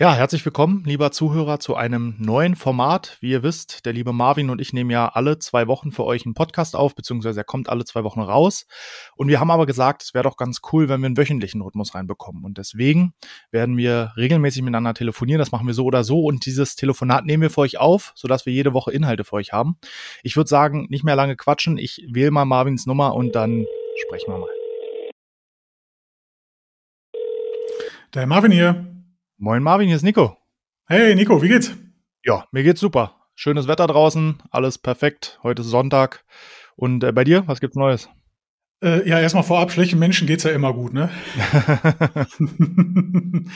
[0.00, 3.18] Ja, herzlich willkommen, lieber Zuhörer, zu einem neuen Format.
[3.20, 6.24] Wie ihr wisst, der liebe Marvin und ich nehmen ja alle zwei Wochen für euch
[6.24, 8.64] einen Podcast auf, beziehungsweise er kommt alle zwei Wochen raus.
[9.14, 11.94] Und wir haben aber gesagt, es wäre doch ganz cool, wenn wir einen wöchentlichen Rhythmus
[11.94, 12.44] reinbekommen.
[12.44, 13.12] Und deswegen
[13.50, 15.38] werden wir regelmäßig miteinander telefonieren.
[15.38, 16.24] Das machen wir so oder so.
[16.24, 19.52] Und dieses Telefonat nehmen wir für euch auf, sodass wir jede Woche Inhalte für euch
[19.52, 19.76] haben.
[20.22, 21.76] Ich würde sagen, nicht mehr lange quatschen.
[21.76, 23.66] Ich wähle mal Marvins Nummer und dann
[24.06, 24.48] sprechen wir mal.
[28.14, 28.99] Der Marvin hier.
[29.42, 30.36] Moin Marvin, hier ist Nico.
[30.86, 31.72] Hey Nico, wie geht's?
[32.22, 33.16] Ja, mir geht's super.
[33.34, 35.40] Schönes Wetter draußen, alles perfekt.
[35.42, 36.26] Heute ist Sonntag.
[36.76, 38.10] Und äh, bei dir, was gibt's Neues?
[38.84, 41.08] Äh, ja, erstmal vorab, schlechten Menschen geht's ja immer gut, ne?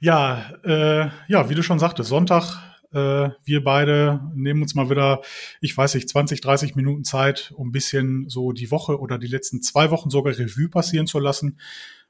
[0.00, 5.20] ja, äh, ja, wie du schon sagtest, Sonntag, äh, wir beide nehmen uns mal wieder,
[5.60, 9.26] ich weiß nicht, 20, 30 Minuten Zeit, um ein bisschen so die Woche oder die
[9.26, 11.60] letzten zwei Wochen sogar Revue passieren zu lassen.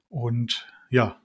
[0.09, 1.21] Und ja,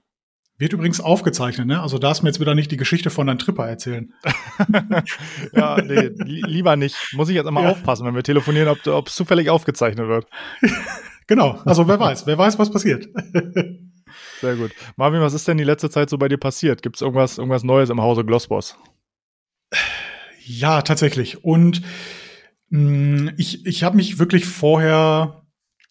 [0.56, 1.82] wird übrigens aufgezeichnet, ne?
[1.82, 4.14] Also darfst mir jetzt wieder nicht die Geschichte von deinem Tripper erzählen.
[5.52, 6.96] ja, nee, lieber nicht.
[7.12, 7.70] Muss ich jetzt immer ja.
[7.70, 10.26] aufpassen, wenn wir telefonieren, ob es zufällig aufgezeichnet wird.
[11.26, 13.08] genau, also wer weiß, wer weiß, was passiert.
[14.40, 14.70] Sehr gut.
[14.96, 16.82] Marvin, was ist denn die letzte Zeit so bei dir passiert?
[16.82, 18.76] Gibt es irgendwas, irgendwas Neues im Hause Glossboss?
[20.44, 21.42] Ja, tatsächlich.
[21.42, 21.82] Und
[22.68, 25.43] mh, mm, ich, ich habe mich wirklich vorher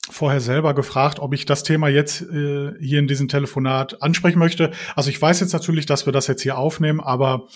[0.10, 4.72] vorher selber gefragt, ob ich das Thema jetzt äh, hier in diesem Telefonat ansprechen möchte.
[4.96, 7.48] Also ich weiß jetzt natürlich, dass wir das jetzt hier aufnehmen, aber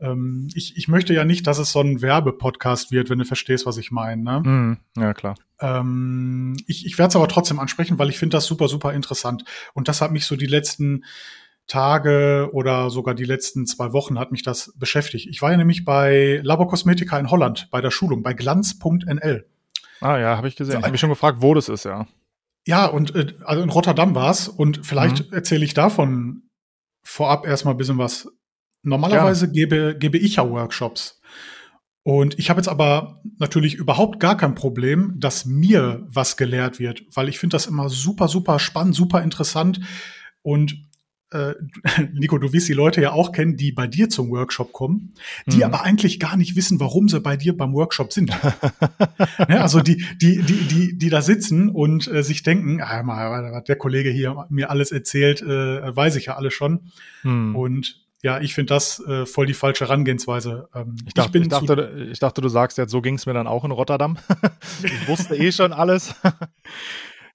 [0.00, 3.66] ähm, ich, ich möchte ja nicht, dass es so ein Werbepodcast wird, wenn du verstehst,
[3.66, 4.22] was ich meine.
[4.22, 4.40] Ne?
[4.40, 5.34] Mm, ja, klar.
[5.60, 9.44] Ähm, ich ich werde es aber trotzdem ansprechen, weil ich finde das super, super interessant.
[9.74, 11.04] Und das hat mich so die letzten
[11.66, 15.28] Tage oder sogar die letzten zwei Wochen hat mich das beschäftigt.
[15.30, 19.46] Ich war ja nämlich bei Laborkosmetika in Holland bei der Schulung, bei glanz.nl.
[20.00, 20.78] Ah ja, habe ich gesehen.
[20.78, 22.06] Ich habe mich schon gefragt, wo das ist, ja.
[22.66, 25.34] Ja, und äh, also in Rotterdam war's und vielleicht mhm.
[25.34, 26.42] erzähle ich davon
[27.02, 28.28] vorab erstmal ein bisschen was.
[28.82, 29.52] Normalerweise ja.
[29.52, 31.20] gebe, gebe ich ja Workshops.
[32.02, 37.04] Und ich habe jetzt aber natürlich überhaupt gar kein Problem, dass mir was gelehrt wird,
[37.14, 39.80] weil ich finde das immer super, super spannend, super interessant.
[40.42, 40.89] Und
[41.32, 41.54] äh,
[42.12, 45.14] Nico, du wirst die Leute ja auch kennen, die bei dir zum Workshop kommen,
[45.46, 45.62] die mhm.
[45.64, 48.30] aber eigentlich gar nicht wissen, warum sie bei dir beim Workshop sind.
[48.30, 53.52] ja, also die, die, die, die, die da sitzen und äh, sich denken, ah, mal,
[53.52, 56.90] was der Kollege hier mir alles erzählt, äh, weiß ich ja alles schon.
[57.22, 57.56] Mhm.
[57.56, 60.68] Und ja, ich finde das äh, voll die falsche Herangehensweise.
[60.74, 63.32] Ähm, ich, dachte, ich, ich, dachte, ich dachte, du sagst jetzt, so ging es mir
[63.32, 64.18] dann auch in Rotterdam.
[64.82, 66.14] ich wusste eh schon alles.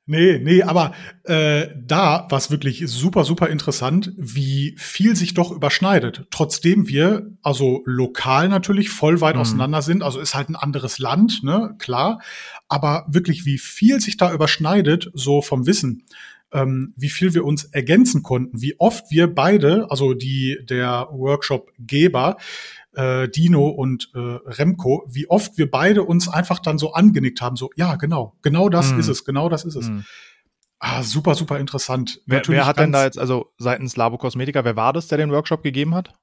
[0.07, 0.93] Nee, nee, aber
[1.23, 6.27] äh, da war es wirklich super, super interessant, wie viel sich doch überschneidet.
[6.29, 9.41] Trotzdem wir, also lokal natürlich, voll weit mhm.
[9.41, 10.03] auseinander sind.
[10.03, 12.21] Also ist halt ein anderes Land, ne, klar.
[12.67, 16.03] Aber wirklich, wie viel sich da überschneidet, so vom Wissen,
[16.51, 22.38] ähm, wie viel wir uns ergänzen konnten, wie oft wir beide, also die der Workshop-Geber,
[22.95, 27.56] äh, Dino und äh, Remco, wie oft wir beide uns einfach dann so angenickt haben,
[27.56, 29.00] so, ja, genau, genau das mm.
[29.00, 29.89] ist es, genau das ist es.
[29.89, 30.00] Mm.
[30.79, 32.22] Ah, super, super interessant.
[32.25, 35.31] Wer, wer hat denn da jetzt, also seitens Labo Cosmetica, wer war das, der den
[35.31, 36.13] Workshop gegeben hat?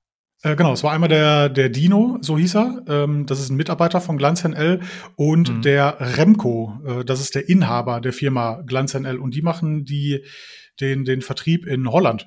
[0.42, 2.82] Äh, genau, es war einmal der, der Dino, so hieß er.
[2.88, 4.80] Ähm, das ist ein Mitarbeiter von Glanz NL
[5.16, 5.62] und mhm.
[5.62, 10.24] der Remco, äh, das ist der Inhaber der Firma Glanz NL und die machen die,
[10.80, 12.26] den, den Vertrieb in Holland.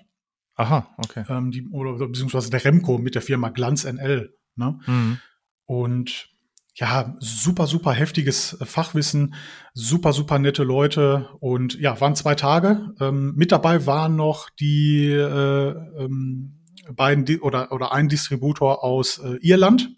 [0.56, 1.26] Aha, okay.
[1.30, 4.34] Ähm, die, oder beziehungsweise der Remco mit der Firma Glanz NL.
[4.56, 4.80] Ne?
[4.86, 5.20] Mhm.
[5.66, 6.30] Und
[6.76, 9.36] ja, super, super heftiges Fachwissen,
[9.74, 12.94] super, super nette Leute und ja, waren zwei Tage.
[13.00, 19.20] Ähm, mit dabei waren noch die äh, ähm, beiden Di oder, oder ein Distributor aus
[19.20, 19.96] äh, Irland.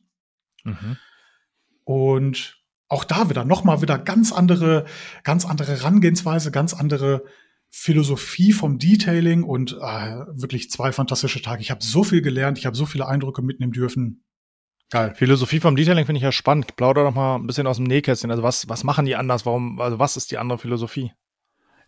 [0.63, 0.97] Mhm.
[1.83, 2.57] Und
[2.89, 4.85] auch da wieder nochmal wieder ganz andere,
[5.23, 7.23] ganz andere Herangehensweise, ganz andere
[7.69, 11.61] Philosophie vom Detailing und äh, wirklich zwei fantastische Tage.
[11.61, 14.23] Ich habe so viel gelernt, ich habe so viele Eindrücke mitnehmen dürfen.
[14.89, 15.13] Geil.
[15.15, 16.75] Philosophie vom Detailing finde ich ja spannend.
[16.77, 18.31] Plauder doch mal ein bisschen aus dem Nähkästchen.
[18.31, 19.45] Also was, was machen die anders?
[19.45, 21.11] Warum, also was ist die andere Philosophie?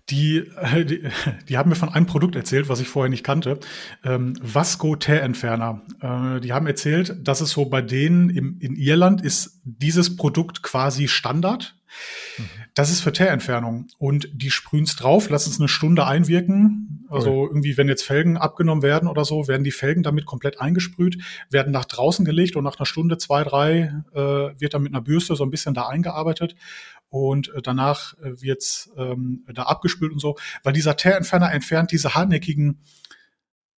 [0.09, 1.03] Die, äh, die,
[1.47, 3.59] die haben mir von einem Produkt erzählt, was ich vorher nicht kannte.
[4.03, 5.81] Ähm, Vasco Teerentferner.
[6.01, 10.61] Äh, die haben erzählt, dass es so bei denen im, in Irland ist dieses Produkt
[10.61, 11.75] quasi Standard.
[12.37, 12.43] Mhm.
[12.73, 13.87] Das ist für Teerentfernung.
[13.97, 17.05] Und die sprühen es drauf, lassen es eine Stunde einwirken.
[17.09, 17.49] Also okay.
[17.49, 21.17] irgendwie, wenn jetzt Felgen abgenommen werden oder so, werden die Felgen damit komplett eingesprüht,
[21.49, 25.01] werden nach draußen gelegt und nach einer Stunde, zwei, drei, äh, wird dann mit einer
[25.01, 26.55] Bürste so ein bisschen da eingearbeitet
[27.09, 32.13] und äh, danach äh, wird's ähm, da abgespült und so, weil dieser Teerentferner entfernt diese
[32.13, 32.79] hartnäckigen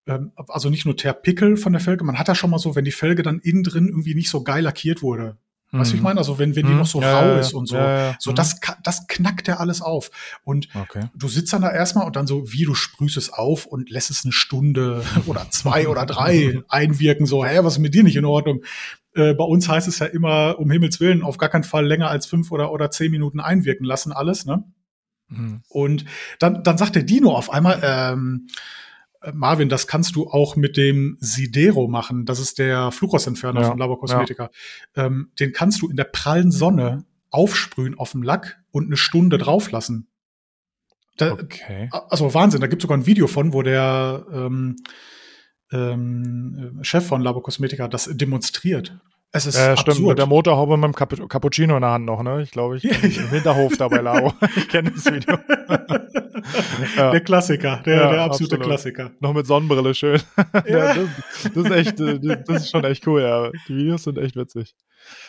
[0.06, 2.84] ähm, also nicht nur Teerpickel von der Felge, man hat ja schon mal so, wenn
[2.84, 5.38] die Felge dann innen drin irgendwie nicht so geil lackiert wurde,
[5.72, 6.04] Weißt du, ich mhm.
[6.04, 6.18] meine?
[6.18, 7.76] Also wenn, wenn die noch so ja, rau ja, ist und so.
[7.76, 10.10] Ja, so, das, das knackt er alles auf.
[10.42, 11.04] Und okay.
[11.14, 14.10] du sitzt dann da erstmal und dann so, wie du sprühst es auf und lässt
[14.10, 18.16] es eine Stunde oder zwei oder drei einwirken, so, hä, was ist mit dir nicht
[18.16, 18.64] in Ordnung?
[19.14, 22.08] Äh, bei uns heißt es ja immer, um Himmels Willen, auf gar keinen Fall länger
[22.08, 24.64] als fünf oder, oder zehn Minuten einwirken lassen, alles, ne?
[25.28, 25.62] Mhm.
[25.68, 26.04] Und
[26.40, 28.52] dann, dann sagt der Dino auf einmal, ähm, äh,
[29.32, 32.24] Marvin, das kannst du auch mit dem Sidero machen.
[32.24, 34.50] Das ist der Fluchhausentferner ja, von Labor Cosmetica.
[34.96, 35.06] Ja.
[35.06, 39.38] Ähm, den kannst du in der prallen Sonne aufsprühen auf dem Lack und eine Stunde
[39.38, 40.08] drauflassen.
[41.16, 41.90] Da, okay.
[42.08, 44.76] Also Wahnsinn, da gibt es sogar ein Video von, wo der ähm,
[45.70, 48.98] ähm, Chef von Labor Cosmetica das demonstriert.
[49.32, 52.22] Es ist äh, stimmt, mit der Motorhaube mit dem Cap Cappuccino in der Hand noch,
[52.22, 52.42] ne?
[52.42, 52.84] Ich glaube, ich
[53.18, 54.32] im Hinterhof da bei Laro.
[54.56, 55.38] ich kenne das Video.
[56.96, 57.10] ja.
[57.12, 58.62] Der Klassiker, der, ja, der absolute absolut.
[58.62, 59.10] Klassiker.
[59.20, 60.20] Noch mit Sonnenbrille schön.
[60.66, 60.94] ja.
[60.94, 61.08] das,
[61.54, 63.50] das, ist echt, äh, das ist schon echt cool, ja.
[63.68, 64.74] Die Videos sind echt witzig.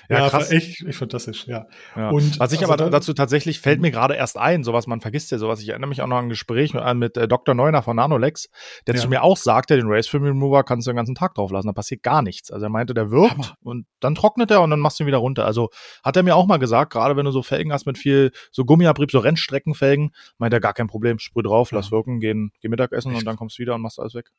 [0.09, 0.51] Ja, ja krass.
[0.51, 1.67] echt, echt fantastisch, ja.
[1.95, 2.09] ja.
[2.09, 5.31] Und was ich also aber dazu tatsächlich fällt mir gerade erst ein, sowas man vergisst
[5.31, 5.61] ja sowas.
[5.61, 7.55] Ich erinnere mich auch noch an ein Gespräch mit, mit äh, Dr.
[7.55, 8.49] Neuner von Nanolex,
[8.87, 9.01] der ja.
[9.01, 11.67] zu mir auch sagte, den Race Film Remover kannst du den ganzen Tag drauf lassen,
[11.67, 12.51] da passiert gar nichts.
[12.51, 13.55] Also er meinte, der wirkt Hammer.
[13.63, 15.45] und dann trocknet er und dann machst du ihn wieder runter.
[15.45, 15.69] Also
[16.03, 18.65] hat er mir auch mal gesagt, gerade wenn du so Felgen hast mit viel so
[18.65, 23.11] Gummiabrieb, so Rennstreckenfelgen, meint er gar kein Problem, sprüh drauf, lass wirken, geh, geh Mittagessen
[23.11, 23.19] echt?
[23.19, 24.29] und dann kommst du wieder und machst alles weg.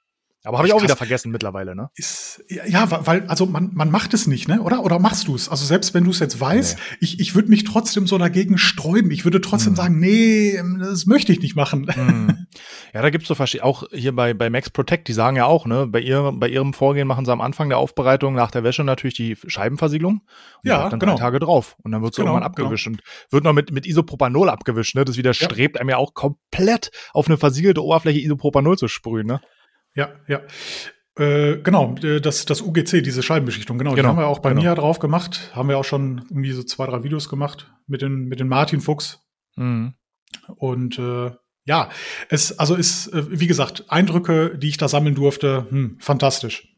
[0.44, 1.90] Aber habe ich auch wieder vergessen mittlerweile, ne?
[1.94, 4.60] Ist, ja, weil, also man, man macht es nicht, ne?
[4.60, 4.82] Oder?
[4.82, 5.48] Oder machst du es?
[5.48, 6.96] Also selbst wenn du es jetzt weißt, nee.
[7.00, 9.12] ich, ich würde mich trotzdem so dagegen sträuben.
[9.12, 9.76] Ich würde trotzdem mm.
[9.76, 11.82] sagen, nee, das möchte ich nicht machen.
[11.82, 12.46] Mm.
[12.92, 15.64] Ja, da gibt's so verschiedene, auch hier bei, bei Max Protect, die sagen ja auch,
[15.64, 18.84] ne, bei ihrem, bei ihrem Vorgehen machen sie am Anfang der Aufbereitung nach der Wäsche
[18.84, 20.22] natürlich die Scheibenversiegelung.
[20.64, 21.14] ja, dann genau.
[21.14, 21.76] drei Tage drauf.
[21.82, 22.64] Und dann wird genau, irgendwann genau.
[22.64, 22.86] abgewischt.
[22.86, 22.98] Genau.
[22.98, 25.04] Und wird noch mit, mit Isopropanol abgewischt, ne?
[25.04, 25.80] Das widerstrebt ja.
[25.80, 29.40] einem ja auch komplett auf eine versiegelte Oberfläche Isopropanol zu sprühen, ne?
[29.94, 30.40] Ja, ja.
[31.18, 34.50] Äh, genau, äh, das, das UGC, diese Scheibenbeschichtung, genau, genau, die haben wir auch bei
[34.50, 34.62] genau.
[34.62, 35.50] mir drauf gemacht.
[35.54, 38.80] Haben wir auch schon irgendwie so zwei, drei Videos gemacht mit den, mit den Martin
[38.80, 39.20] Fuchs.
[39.56, 39.94] Mhm.
[40.56, 41.32] Und äh,
[41.64, 41.90] ja,
[42.28, 46.68] es also ist, äh, wie gesagt, Eindrücke, die ich da sammeln durfte, hm, fantastisch.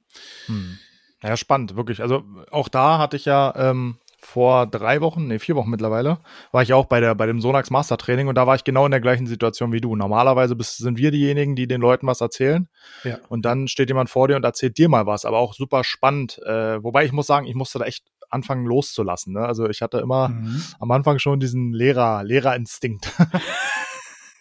[0.46, 0.78] Hm.
[1.22, 2.02] Ja, spannend, wirklich.
[2.02, 6.18] Also auch da hatte ich ja ähm, vor drei Wochen, nee, vier Wochen mittlerweile,
[6.50, 8.84] war ich auch bei der, bei dem Sonax Master Training und da war ich genau
[8.86, 9.94] in der gleichen Situation wie du.
[9.96, 12.68] Normalerweise bist, sind wir diejenigen, die den Leuten was erzählen.
[13.04, 13.18] Ja.
[13.28, 16.40] Und dann steht jemand vor dir und erzählt dir mal was, aber auch super spannend.
[16.44, 19.34] Äh, wobei ich muss sagen, ich musste da echt anfangen loszulassen.
[19.34, 19.40] Ne?
[19.40, 20.62] Also ich hatte immer mhm.
[20.80, 23.12] am Anfang schon diesen Lehrer, Lehrerinstinkt.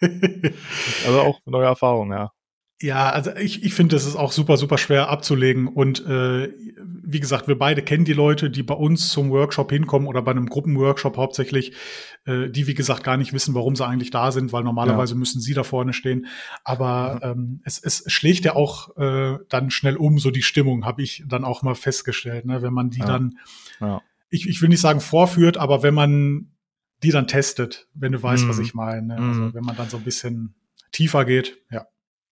[0.00, 2.32] also auch neue Erfahrung, ja.
[2.84, 5.68] Ja, also ich, ich finde, das ist auch super, super schwer abzulegen.
[5.68, 10.06] Und äh, wie gesagt, wir beide kennen die Leute, die bei uns zum Workshop hinkommen
[10.06, 11.72] oder bei einem Gruppenworkshop hauptsächlich,
[12.26, 15.18] äh, die, wie gesagt, gar nicht wissen, warum sie eigentlich da sind, weil normalerweise ja.
[15.18, 16.26] müssen sie da vorne stehen.
[16.62, 17.30] Aber mhm.
[17.30, 21.24] ähm, es, es schlägt ja auch äh, dann schnell um, so die Stimmung, habe ich
[21.26, 22.60] dann auch mal festgestellt, ne?
[22.60, 23.06] wenn man die ja.
[23.06, 23.38] dann,
[23.80, 24.02] ja.
[24.28, 26.50] Ich, ich will nicht sagen vorführt, aber wenn man
[27.02, 28.48] die dann testet, wenn du weißt, mhm.
[28.50, 29.06] was ich meine.
[29.06, 29.16] Ne?
[29.16, 29.54] Also mhm.
[29.54, 30.54] wenn man dann so ein bisschen
[30.92, 31.86] tiefer geht, ja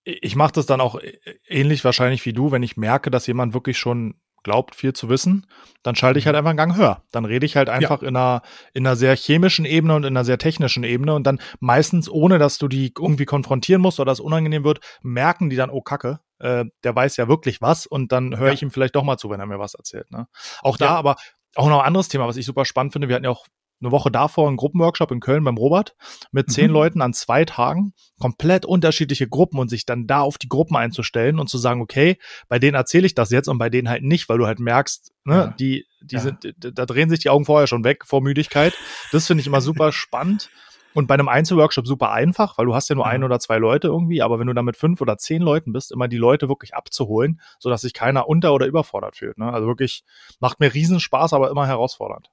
[0.04, 0.98] ich mache das dann auch
[1.46, 5.46] ähnlich wahrscheinlich wie du, wenn ich merke, dass jemand wirklich schon glaubt, viel zu wissen,
[5.82, 6.38] dann schalte ich halt mhm.
[6.38, 7.02] einfach einen Gang höher.
[7.12, 8.08] Dann rede ich halt einfach ja.
[8.08, 8.42] in, einer,
[8.74, 12.38] in einer sehr chemischen Ebene und in einer sehr technischen Ebene und dann meistens, ohne
[12.38, 16.20] dass du die irgendwie konfrontieren musst oder es unangenehm wird, merken die dann, oh Kacke,
[16.38, 18.52] äh, der weiß ja wirklich was und dann höre ja.
[18.54, 20.10] ich ihm vielleicht doch mal zu, wenn er mir was erzählt.
[20.10, 20.26] Ne?
[20.62, 20.96] Auch da ja.
[20.96, 21.16] aber
[21.54, 23.08] auch noch ein anderes Thema, was ich super spannend finde.
[23.08, 23.46] Wir hatten ja auch
[23.82, 25.94] eine Woche davor einen Gruppenworkshop in Köln beim Robert
[26.30, 26.74] mit zehn mhm.
[26.74, 31.38] Leuten an zwei Tagen, komplett unterschiedliche Gruppen und sich dann da auf die Gruppen einzustellen
[31.38, 32.18] und zu sagen, okay,
[32.48, 35.12] bei denen erzähle ich das jetzt und bei denen halt nicht, weil du halt merkst,
[35.24, 35.46] ne, ja.
[35.58, 36.20] die, die ja.
[36.20, 38.74] sind, da drehen sich die Augen vorher schon weg vor Müdigkeit.
[39.10, 40.50] Das finde ich immer super spannend.
[40.94, 43.12] Und bei einem Einzelworkshop super einfach, weil du hast ja nur ja.
[43.12, 45.90] ein oder zwei Leute irgendwie, aber wenn du da mit fünf oder zehn Leuten bist,
[45.90, 49.38] immer die Leute wirklich abzuholen, sodass sich keiner unter- oder überfordert fühlt.
[49.38, 49.50] Ne?
[49.50, 50.04] Also wirklich
[50.38, 52.30] macht mir riesen Spaß, aber immer herausfordernd.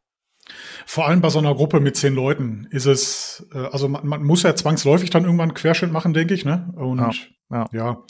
[0.85, 4.23] Vor allem bei so einer Gruppe mit zehn Leuten ist es, äh, also man, man
[4.23, 6.73] muss ja zwangsläufig dann irgendwann einen Querschnitt machen, denke ich, ne?
[6.75, 7.11] Und ja,
[7.51, 7.67] ja.
[7.71, 8.03] ja.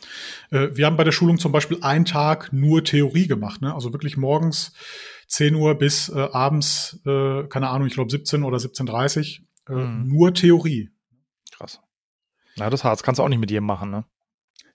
[0.52, 3.74] Äh, wir haben bei der Schulung zum Beispiel einen Tag nur Theorie gemacht, ne?
[3.74, 4.74] Also wirklich morgens
[5.28, 10.08] 10 Uhr bis äh, abends, äh, keine Ahnung, ich glaube 17 oder 17.30 äh, mhm.
[10.08, 10.90] nur Theorie.
[11.52, 11.80] Krass.
[12.58, 14.06] Na, das Harz kannst du auch nicht mit jedem machen, ne?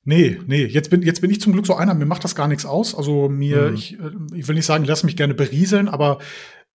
[0.07, 2.47] Nee, nee, jetzt bin, jetzt bin ich zum Glück so einer, mir macht das gar
[2.47, 2.95] nichts aus.
[2.95, 3.75] Also mir, mhm.
[3.75, 6.19] ich, äh, ich will nicht sagen, lass mich gerne berieseln, aber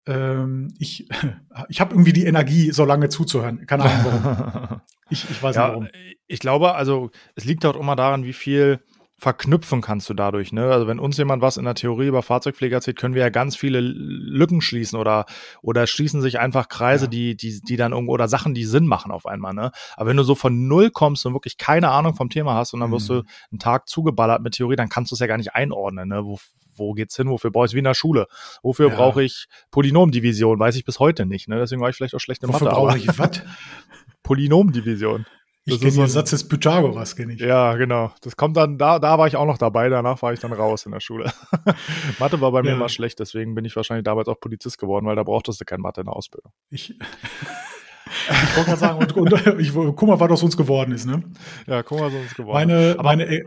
[0.06, 1.08] ähm, ich,
[1.68, 3.66] ich habe irgendwie die Energie, so lange zuzuhören.
[3.66, 4.80] Keine Ahnung warum.
[5.10, 5.88] ich, ich weiß ja, nicht warum.
[6.26, 8.80] Ich glaube, also es liegt auch immer daran, wie viel
[9.18, 10.52] verknüpfen kannst du dadurch.
[10.52, 10.70] Ne?
[10.70, 13.56] Also wenn uns jemand was in der Theorie über Fahrzeugpflege erzählt, können wir ja ganz
[13.56, 15.24] viele Lücken schließen oder
[15.62, 17.10] oder schließen sich einfach Kreise, ja.
[17.10, 19.54] die die die dann irgendwo oder Sachen, die Sinn machen auf einmal.
[19.54, 19.72] Ne?
[19.96, 22.80] Aber wenn du so von null kommst und wirklich keine Ahnung vom Thema hast und
[22.80, 23.14] dann wirst mhm.
[23.14, 23.22] du
[23.52, 26.10] einen Tag zugeballert mit Theorie, dann kannst du es ja gar nicht einordnen.
[26.10, 26.22] Ne?
[26.22, 26.38] Wo,
[26.78, 27.28] wo geht's hin?
[27.28, 28.26] Wofür brauche ich wie in der Schule?
[28.62, 28.94] Wofür ja.
[28.94, 30.58] brauche ich Polynomdivision?
[30.58, 31.48] Weiß ich bis heute nicht.
[31.48, 31.58] Ne?
[31.58, 32.76] Deswegen war ich vielleicht auch schlecht in Wofür Mathe.
[32.76, 33.42] Wofür brauche ich was?
[34.22, 35.26] Polynomdivision.
[35.68, 37.40] Ich kenne so den Satz des Pythagoras, kenne ich.
[37.40, 38.12] Ja, genau.
[38.22, 40.86] Das kommt dann, da, da war ich auch noch dabei, danach war ich dann raus
[40.86, 41.32] in der Schule.
[42.20, 42.76] Mathe war bei mir ja.
[42.76, 45.80] immer schlecht, deswegen bin ich wahrscheinlich damals auch Polizist geworden, weil da brauchtest du kein
[45.80, 46.52] Mathe in der Ausbildung.
[46.70, 51.04] Ich, ich wollte gerade sagen, und, und ich, guck mal, was aus uns geworden ist,
[51.04, 51.24] ne?
[51.66, 53.02] Ja, guck mal, was aus uns geworden meine, ist.
[53.02, 53.44] Meine, äh,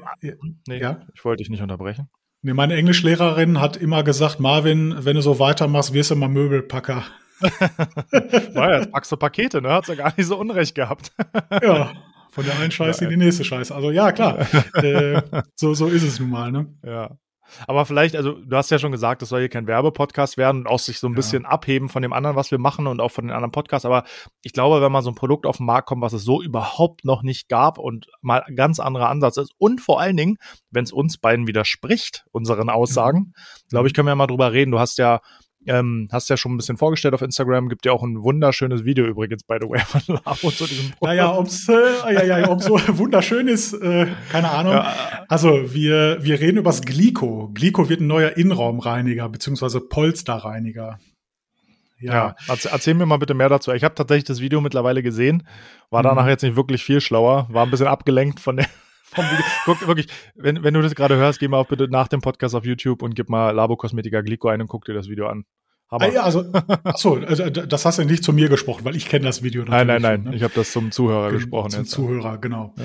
[0.67, 0.99] nee, ja?
[1.15, 2.09] ich wollte dich nicht unterbrechen.
[2.41, 7.03] Nee, meine Englischlehrerin hat immer gesagt, Marvin, wenn du so weitermachst, wirst du mal Möbelpacker.
[8.53, 9.69] naja, jetzt packst du Pakete, ne?
[9.69, 11.11] Hat's ja gar nicht so unrecht gehabt.
[11.61, 11.91] ja,
[12.31, 13.75] von der einen Scheiße in die nächste Scheiße.
[13.75, 14.39] Also ja, klar.
[14.75, 15.21] äh,
[15.55, 16.73] so, so ist es nun mal, ne?
[16.85, 17.17] Ja.
[17.67, 20.67] Aber vielleicht, also du hast ja schon gesagt, das soll hier kein Werbepodcast werden und
[20.67, 21.17] auch sich so ein ja.
[21.17, 23.85] bisschen abheben von dem anderen, was wir machen und auch von den anderen Podcasts.
[23.85, 24.03] Aber
[24.43, 27.05] ich glaube, wenn mal so ein Produkt auf den Markt kommt, was es so überhaupt
[27.05, 30.37] noch nicht gab und mal ein ganz anderer Ansatz ist und vor allen Dingen,
[30.71, 33.33] wenn es uns beiden widerspricht, unseren Aussagen, mhm.
[33.69, 34.71] glaube ich, können wir ja mal drüber reden.
[34.71, 35.21] Du hast ja
[35.65, 39.05] ähm, hast ja schon ein bisschen vorgestellt auf Instagram, gibt ja auch ein wunderschönes Video
[39.05, 41.01] übrigens, by the way, von Labo zu diesem Produkt.
[41.01, 44.73] Naja, ob es äh, ja, ja, ob's so wunderschön ist, äh, keine Ahnung.
[44.73, 44.93] Ja.
[45.27, 47.49] Also wir, wir reden über das Glico.
[47.53, 50.99] Glico wird ein neuer Innenraumreiniger, beziehungsweise Polsterreiniger.
[52.01, 52.35] Ja.
[52.47, 53.73] ja, erzähl mir mal bitte mehr dazu.
[53.73, 55.45] Ich habe tatsächlich das Video mittlerweile gesehen,
[55.89, 56.29] war danach mhm.
[56.29, 58.67] jetzt nicht wirklich viel schlauer, war ein bisschen abgelenkt von der
[59.13, 59.45] vom Video.
[59.65, 62.55] Guck, wirklich, wenn, wenn du das gerade hörst, geh mal auch bitte nach dem Podcast
[62.55, 65.45] auf YouTube und gib mal Labo Cosmetica Glico ein und guck dir das Video an.
[65.91, 66.05] Hammer.
[66.05, 66.45] Ah, ja, also,
[66.83, 69.63] achso, also, das hast du nicht zu mir gesprochen, weil ich kenne das Video.
[69.63, 70.35] Nein, nein, nein, ne?
[70.35, 71.71] ich habe das zum Zuhörer Gen gesprochen.
[71.71, 71.91] Zum jetzt.
[71.91, 72.75] Zuhörer, genau.
[72.77, 72.83] Ja.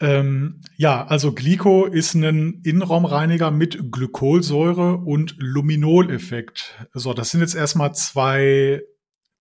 [0.00, 6.74] Ähm, ja, also Glico ist ein Innenraumreiniger mit Glykolsäure und Luminoleffekt.
[6.92, 8.82] So, das sind jetzt erstmal zwei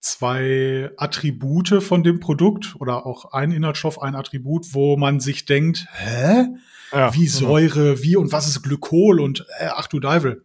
[0.03, 5.87] zwei Attribute von dem Produkt oder auch ein Inhaltsstoff, ein Attribut, wo man sich denkt,
[5.93, 6.47] hä?
[6.91, 8.03] Ja, wie Säure, ja.
[8.03, 10.43] wie und was ist Glykol und äh, ach du Deivel.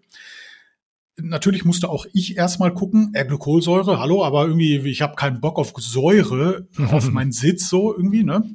[1.17, 5.59] Natürlich musste auch ich erstmal gucken, äh, Glykolsäure, hallo, aber irgendwie, ich habe keinen Bock
[5.59, 8.49] auf Säure auf meinen Sitz so irgendwie, ne?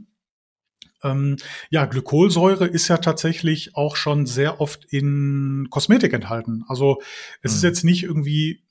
[1.03, 1.35] Ähm,
[1.69, 6.63] ja, Glykolsäure ist ja tatsächlich auch schon sehr oft in Kosmetik enthalten.
[6.69, 7.01] Also
[7.41, 7.57] es mhm.
[7.57, 8.63] ist jetzt nicht irgendwie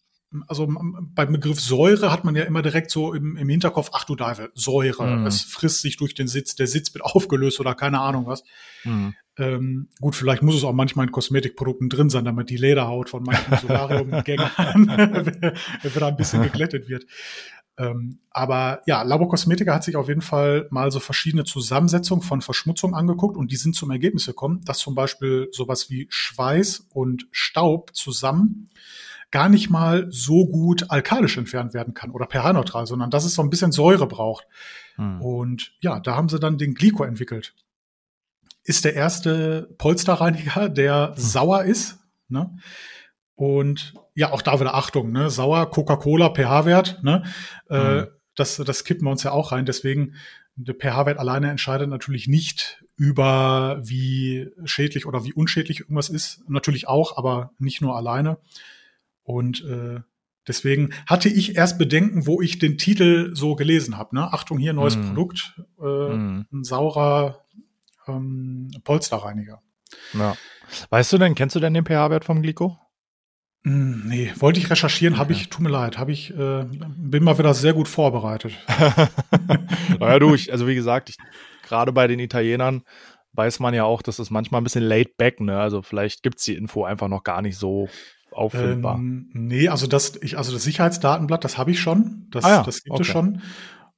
[0.48, 4.16] also beim Begriff Säure hat man ja immer direkt so im, im Hinterkopf, ach du
[4.16, 5.18] Teufel, Säure.
[5.18, 5.26] Mhm.
[5.26, 8.44] Es frisst sich durch den Sitz, der Sitz wird aufgelöst oder keine Ahnung was.
[8.84, 9.14] Mhm.
[9.38, 13.22] Ähm, gut, vielleicht muss es auch manchmal in Kosmetikprodukten drin sein, damit die Lederhaut von
[13.22, 14.50] manchen Solarium-Gängern
[15.82, 17.06] wieder ein bisschen geglättet wird.
[17.78, 22.94] Ähm, aber ja, Laborkosmetiker hat sich auf jeden Fall mal so verschiedene Zusammensetzungen von Verschmutzung
[22.94, 27.94] angeguckt und die sind zum Ergebnis gekommen, dass zum Beispiel sowas wie Schweiß und Staub
[27.94, 28.68] zusammen
[29.32, 33.42] gar nicht mal so gut alkalisch entfernt werden kann oder pH-neutral, sondern dass es so
[33.42, 34.46] ein bisschen Säure braucht.
[34.96, 35.20] Hm.
[35.20, 37.54] Und ja, da haben sie dann den Glico entwickelt.
[38.62, 41.14] Ist der erste Polsterreiniger, der hm.
[41.16, 41.98] sauer ist.
[42.28, 42.56] Ne?
[43.34, 45.30] Und ja, auch da wieder Achtung, ne?
[45.30, 47.24] Sauer, Coca-Cola, pH-Wert, ne?
[47.68, 47.98] Äh, hm.
[47.98, 49.66] Äh, das, das kippen wir uns ja auch rein.
[49.66, 50.14] Deswegen,
[50.56, 56.42] der pH-Wert alleine entscheidet natürlich nicht über, wie schädlich oder wie unschädlich irgendwas ist.
[56.48, 58.38] Natürlich auch, aber nicht nur alleine.
[59.22, 60.00] Und äh,
[60.46, 64.16] deswegen hatte ich erst Bedenken, wo ich den Titel so gelesen habe.
[64.16, 64.32] Ne?
[64.32, 65.02] Achtung, hier neues mm.
[65.02, 66.46] Produkt, äh, mm.
[66.52, 67.44] ein saurer
[68.06, 69.62] ähm, Polsterreiniger.
[70.14, 70.36] Ja.
[70.90, 72.78] Weißt du denn, kennst du denn den pH-Wert vom Glico?
[73.64, 77.38] Mm, nee, wollte ich recherchieren, habe ich, tut mir leid, habe ich, äh, bin mal
[77.38, 78.52] wieder sehr gut vorbereitet.
[80.00, 81.16] naja, du, ich, also wie gesagt, ich,
[81.62, 82.82] gerade bei den Italienern
[83.34, 85.58] weiß man ja auch, dass es manchmal ein bisschen late back, ne?
[85.58, 87.88] Also vielleicht gibt's die Info einfach noch gar nicht so
[88.32, 88.96] auffindbar?
[88.96, 92.26] Ähm, nee, also das, ich, also das Sicherheitsdatenblatt, das habe ich schon.
[92.30, 93.02] Das, ah ja, das gibt okay.
[93.02, 93.42] es schon.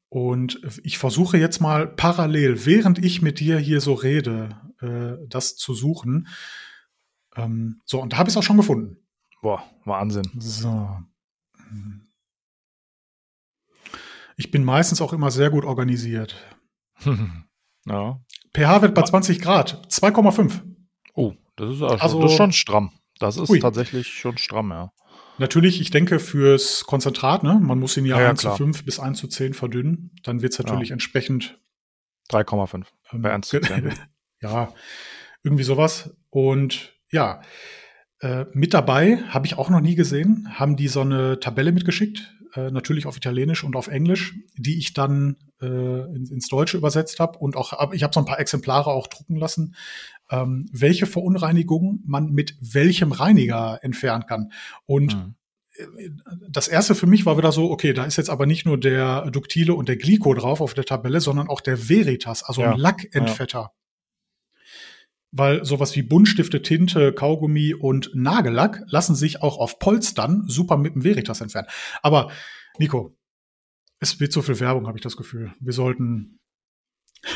[0.08, 5.56] Und ich versuche jetzt mal parallel, während ich mit dir hier so rede, äh, das
[5.56, 6.28] zu suchen.
[7.34, 8.98] Ähm, so, und da habe ich es auch schon gefunden.
[9.42, 10.30] Boah, Wahnsinn.
[10.38, 10.88] So.
[14.36, 16.36] Ich bin meistens auch immer sehr gut organisiert.
[17.86, 18.20] ja.
[18.54, 20.62] pH-Wert bei 20 Grad, 2,5.
[21.14, 22.92] Oh, das ist, also, das ist schon stramm.
[23.24, 23.58] Das ist Ui.
[23.58, 24.92] tatsächlich schon stramm, ja.
[25.38, 27.58] Natürlich, ich denke fürs Konzentrat, ne?
[27.60, 28.52] man muss ihn ja, ja 1 klar.
[28.52, 30.92] zu 5 bis 1 zu 10 verdünnen, dann wird es natürlich ja.
[30.92, 31.58] entsprechend
[32.30, 33.94] 3,5 ähm, bei 1 zu 10.
[34.42, 34.72] ja,
[35.42, 36.14] irgendwie sowas.
[36.28, 37.40] Und ja,
[38.20, 42.30] äh, mit dabei, habe ich auch noch nie gesehen, haben die so eine Tabelle mitgeschickt,
[42.54, 47.20] äh, natürlich auf Italienisch und auf Englisch, die ich dann äh, ins, ins Deutsche übersetzt
[47.20, 49.74] habe und auch ich habe so ein paar Exemplare auch drucken lassen,
[50.30, 54.52] ähm, welche Verunreinigungen man mit welchem Reiniger entfernen kann.
[54.86, 55.34] Und mhm
[56.48, 59.30] das erste für mich war wieder so, okay, da ist jetzt aber nicht nur der
[59.30, 62.72] Duktile und der Glico drauf auf der Tabelle, sondern auch der Veritas, also ja.
[62.72, 63.72] ein Lackentfetter.
[65.36, 70.94] Weil sowas wie Buntstifte, Tinte, Kaugummi und Nagellack lassen sich auch auf Polstern super mit
[70.94, 71.66] dem Veritas entfernen.
[72.02, 72.30] Aber
[72.78, 73.16] Nico,
[73.98, 75.52] es wird so viel Werbung, habe ich das Gefühl.
[75.60, 76.38] Wir sollten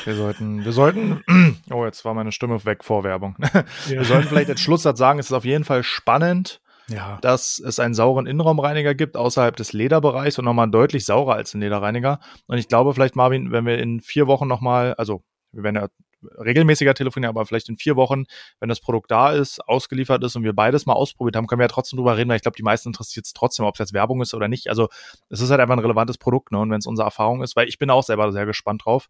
[0.05, 1.23] wir sollten, wir sollten,
[1.71, 3.37] oh, jetzt war meine Stimme weg vor Werbung.
[3.89, 3.97] Ja.
[3.97, 7.19] Wir sollten vielleicht als Schlusssatz sagen, es ist auf jeden Fall spannend, ja.
[7.23, 11.61] dass es einen sauren Innenraumreiniger gibt außerhalb des Lederbereichs und nochmal deutlich saurer als ein
[11.61, 12.21] Lederreiniger.
[12.47, 15.89] Und ich glaube vielleicht, Marvin, wenn wir in vier Wochen nochmal, also wir werden ja
[16.23, 18.25] regelmäßiger telefonieren, aber vielleicht in vier Wochen,
[18.61, 21.65] wenn das Produkt da ist, ausgeliefert ist und wir beides mal ausprobiert haben, können wir
[21.65, 23.93] ja trotzdem drüber reden, weil ich glaube, die meisten interessiert es trotzdem, ob es jetzt
[23.93, 24.69] Werbung ist oder nicht.
[24.69, 24.89] Also
[25.29, 26.59] es ist halt einfach ein relevantes Produkt, ne?
[26.59, 29.09] Und wenn es unsere Erfahrung ist, weil ich bin auch selber sehr gespannt drauf.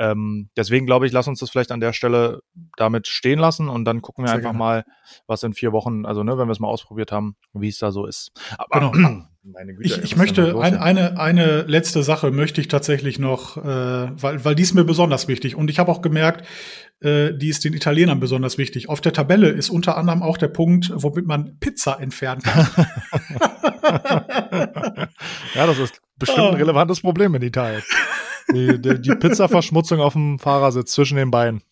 [0.00, 2.40] Ähm, deswegen glaube ich, lass uns das vielleicht an der Stelle
[2.78, 4.58] damit stehen lassen und dann gucken wir Sehr einfach gerne.
[4.58, 4.84] mal,
[5.26, 7.92] was in vier Wochen, also ne, wenn wir es mal ausprobiert haben, wie es da
[7.92, 8.32] so ist.
[8.56, 9.24] Aber genau.
[9.42, 13.62] meine Güte, ich, ich möchte ein, eine, eine letzte Sache möchte ich tatsächlich noch, äh,
[13.62, 16.46] weil, weil die ist mir besonders wichtig und ich habe auch gemerkt,
[17.00, 18.88] äh, die ist den Italienern besonders wichtig.
[18.88, 22.66] Auf der Tabelle ist unter anderem auch der Punkt, womit man Pizza entfernen kann.
[25.54, 26.56] ja, das ist bestimmt ein ah.
[26.56, 27.82] relevantes Problem in Italien.
[28.52, 31.62] Die, die, die Pizzaverschmutzung auf dem Fahrersitz zwischen den Beinen.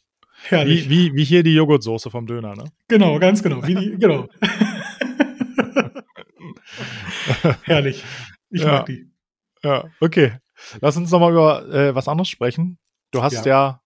[0.45, 0.89] Herrlich.
[0.89, 2.65] Wie, wie, wie hier die Joghurtsoße vom Döner, ne?
[2.89, 3.67] Genau, ganz genau.
[3.67, 4.29] Wie die, genau.
[7.65, 8.05] Herrlich.
[8.51, 8.73] Ich ja.
[8.73, 9.11] mag die.
[9.63, 10.39] Ja, okay.
[10.81, 12.79] Lass uns nochmal über äh, was anderes sprechen.
[13.11, 13.81] Du hast ja, ja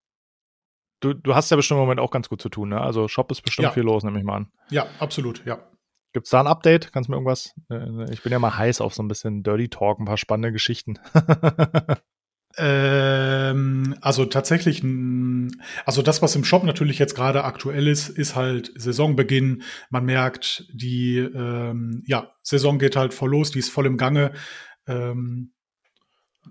[1.03, 2.81] du, du hast ja bestimmt im Moment auch ganz gut zu tun, ne?
[2.81, 3.73] Also Shop ist bestimmt ja.
[3.73, 4.53] viel los, nehme ich mal an.
[4.71, 5.59] Ja, absolut, ja.
[6.13, 6.93] Gibt es da ein Update?
[6.93, 7.55] Kannst du mir irgendwas?
[7.71, 10.53] Äh, ich bin ja mal heiß auf so ein bisschen Dirty Talk, ein paar spannende
[10.53, 10.99] Geschichten.
[12.59, 14.83] Ähm, also tatsächlich,
[15.87, 19.63] also das, was im Shop natürlich jetzt gerade aktuell ist, ist halt Saisonbeginn.
[19.91, 24.33] Man merkt, die ähm, ja, Saison geht halt voll los, die ist voll im Gange.
[24.87, 25.53] Ähm,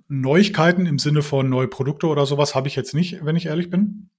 [0.07, 3.69] Neuigkeiten im Sinne von neue Produkte oder sowas habe ich jetzt nicht, wenn ich ehrlich
[3.69, 4.09] bin.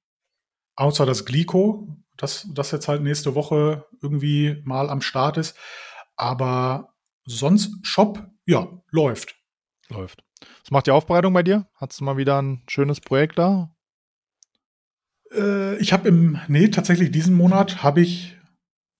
[0.76, 5.56] Außer das Glico, das, das jetzt halt nächste Woche irgendwie mal am Start ist.
[6.16, 9.36] Aber sonst Shop, ja, läuft.
[9.88, 10.24] Läuft.
[10.62, 11.66] Was macht die Aufbereitung bei dir?
[11.76, 13.74] Hattest du mal wieder ein schönes Projekt da?
[15.34, 18.36] Äh, ich habe im, nee, tatsächlich diesen Monat habe ich,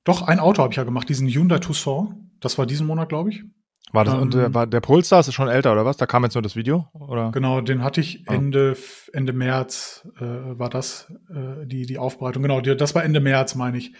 [0.05, 2.31] doch ein Auto habe ich ja gemacht, diesen Hyundai Tucson.
[2.41, 3.45] Das war diesen Monat, glaube ich.
[3.93, 5.97] War das, ähm, und der, war der Polestar ist schon älter, oder was?
[5.97, 7.31] Da kam jetzt nur das Video, oder?
[7.31, 8.35] Genau, den hatte ich ah.
[8.35, 9.11] Ende, ah.
[9.13, 12.43] Ende März, äh, war das, äh, die, die Aufbereitung.
[12.43, 13.93] Genau, die, das war Ende März, meine ich.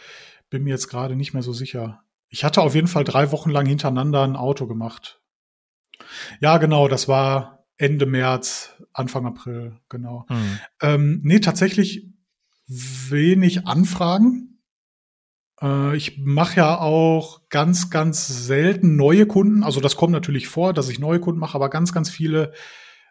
[0.51, 2.03] Bin mir jetzt gerade nicht mehr so sicher.
[2.29, 5.22] Ich hatte auf jeden Fall drei Wochen lang hintereinander ein Auto gemacht.
[6.41, 10.27] Ja, genau, das war Ende März, Anfang April, genau.
[10.29, 10.59] Mhm.
[10.81, 12.09] Ähm, nee, tatsächlich
[12.67, 14.61] wenig Anfragen.
[15.61, 19.63] Äh, ich mache ja auch ganz, ganz selten neue Kunden.
[19.63, 22.53] Also das kommt natürlich vor, dass ich neue Kunden mache, aber ganz, ganz viele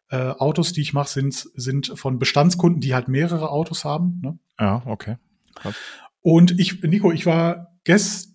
[0.09, 4.19] äh, Autos, die ich mache, sind, sind von Bestandskunden, die halt mehrere Autos haben.
[4.21, 4.39] Ne?
[4.59, 5.17] Ja, okay.
[5.55, 5.75] Krass.
[6.21, 8.30] Und ich, Nico, ich war gestern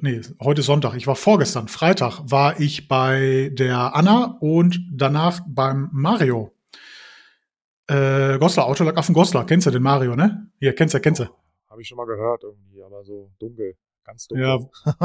[0.00, 5.88] nee, heute Sonntag, ich war vorgestern, Freitag, war ich bei der Anna und danach beim
[5.92, 6.52] Mario.
[7.88, 10.50] Äh, Goslar, Autolack Affen Goslar, kennst du den Mario, ne?
[10.58, 11.26] Hier, kennst du, kennst du.
[11.68, 14.46] Habe ich schon mal gehört irgendwie, aber so dunkel, ganz dunkel.
[14.46, 14.58] Ja,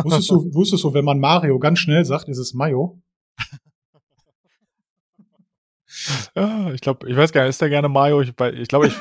[0.03, 3.01] wusstest du, wusstest du, wenn man Mario ganz schnell sagt, ist es Mayo?
[6.35, 8.21] ja, ich glaube, ich weiß gar nicht, ist der gerne Mayo?
[8.21, 8.95] Ich, ich glaube, ich,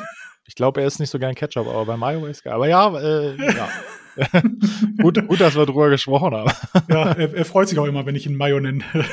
[0.46, 2.54] ich glaube, er ist nicht so gern Ketchup, aber bei Mayo ist geil.
[2.54, 3.68] Aber ja, äh, ja.
[5.02, 6.50] gut, gut, dass wir drüber gesprochen haben.
[6.88, 8.82] ja, er, er, freut sich auch immer, wenn ich ihn Mayo nenne.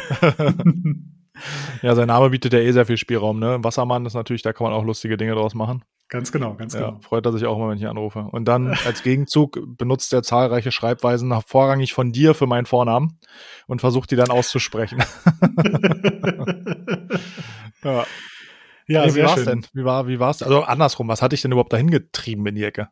[1.81, 3.59] ja, sein Name bietet ja eh sehr viel Spielraum, ne?
[3.61, 5.83] Wassermann ist natürlich, da kann man auch lustige Dinge draus machen.
[6.09, 6.91] Ganz genau, ganz genau.
[6.91, 8.27] Ja, freut er sich auch immer, wenn ich ihn anrufe.
[8.31, 13.19] Und dann als Gegenzug benutzt er zahlreiche Schreibweisen vorrangig von dir für meinen Vornamen
[13.67, 15.03] und versucht die dann auszusprechen.
[17.83, 18.05] ja.
[18.85, 19.45] Ja, nee, wie war's schön.
[19.45, 19.65] denn?
[19.73, 20.43] Wie war, wie war's?
[20.43, 22.89] Also andersrum, was hatte ich denn überhaupt dahin getrieben in die Ecke?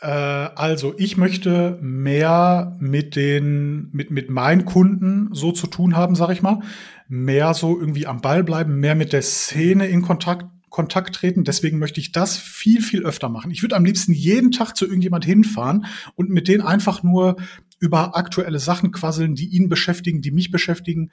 [0.00, 6.14] Äh, also ich möchte mehr mit den, mit, mit meinen Kunden so zu tun haben,
[6.14, 6.60] sag ich mal.
[7.08, 11.44] Mehr so irgendwie am Ball bleiben, mehr mit der Szene in Kontakt, Kontakt treten.
[11.44, 13.50] Deswegen möchte ich das viel, viel öfter machen.
[13.50, 17.36] Ich würde am liebsten jeden Tag zu irgendjemand hinfahren und mit denen einfach nur
[17.80, 21.10] über aktuelle Sachen quasseln, die ihn beschäftigen, die mich beschäftigen.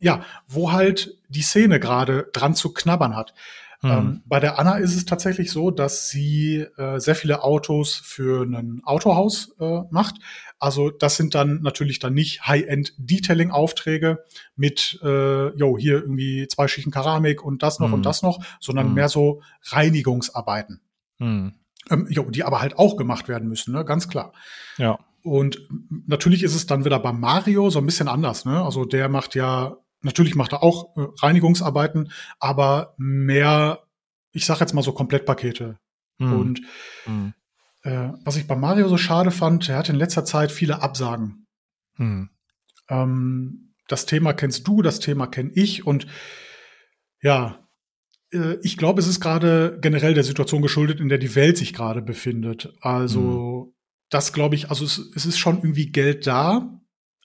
[0.00, 3.32] Ja, wo halt die Szene gerade dran zu knabbern hat.
[3.82, 3.90] Mhm.
[3.90, 8.42] Ähm, bei der Anna ist es tatsächlich so, dass sie äh, sehr viele Autos für
[8.42, 10.16] ein Autohaus äh, macht.
[10.58, 14.24] Also das sind dann natürlich dann nicht High-End-Detailing-Aufträge
[14.56, 17.94] mit, äh, jo, hier irgendwie zwei Schichten Keramik und das noch mhm.
[17.94, 18.94] und das noch, sondern mhm.
[18.94, 20.80] mehr so Reinigungsarbeiten.
[21.18, 21.54] Mhm.
[21.90, 23.84] Ähm, jo, die aber halt auch gemacht werden müssen, ne?
[23.84, 24.32] ganz klar.
[24.76, 24.98] Ja.
[25.22, 25.60] Und
[26.06, 28.44] natürlich ist es dann wieder bei Mario so ein bisschen anders.
[28.44, 28.62] Ne?
[28.62, 33.80] Also der macht ja Natürlich macht er auch äh, Reinigungsarbeiten, aber mehr,
[34.32, 35.78] ich sag jetzt mal so Komplettpakete.
[36.18, 36.32] Mhm.
[36.32, 36.60] Und
[37.06, 37.34] mhm.
[37.82, 41.46] Äh, was ich bei Mario so schade fand, er hat in letzter Zeit viele Absagen.
[41.96, 42.30] Mhm.
[42.88, 46.06] Ähm, das Thema kennst du, das Thema kenne ich und
[47.22, 47.68] ja,
[48.32, 51.72] äh, ich glaube, es ist gerade generell der Situation geschuldet, in der die Welt sich
[51.72, 52.74] gerade befindet.
[52.80, 53.74] Also hm.
[54.10, 56.80] das glaube ich, also es, es ist schon irgendwie Geld da,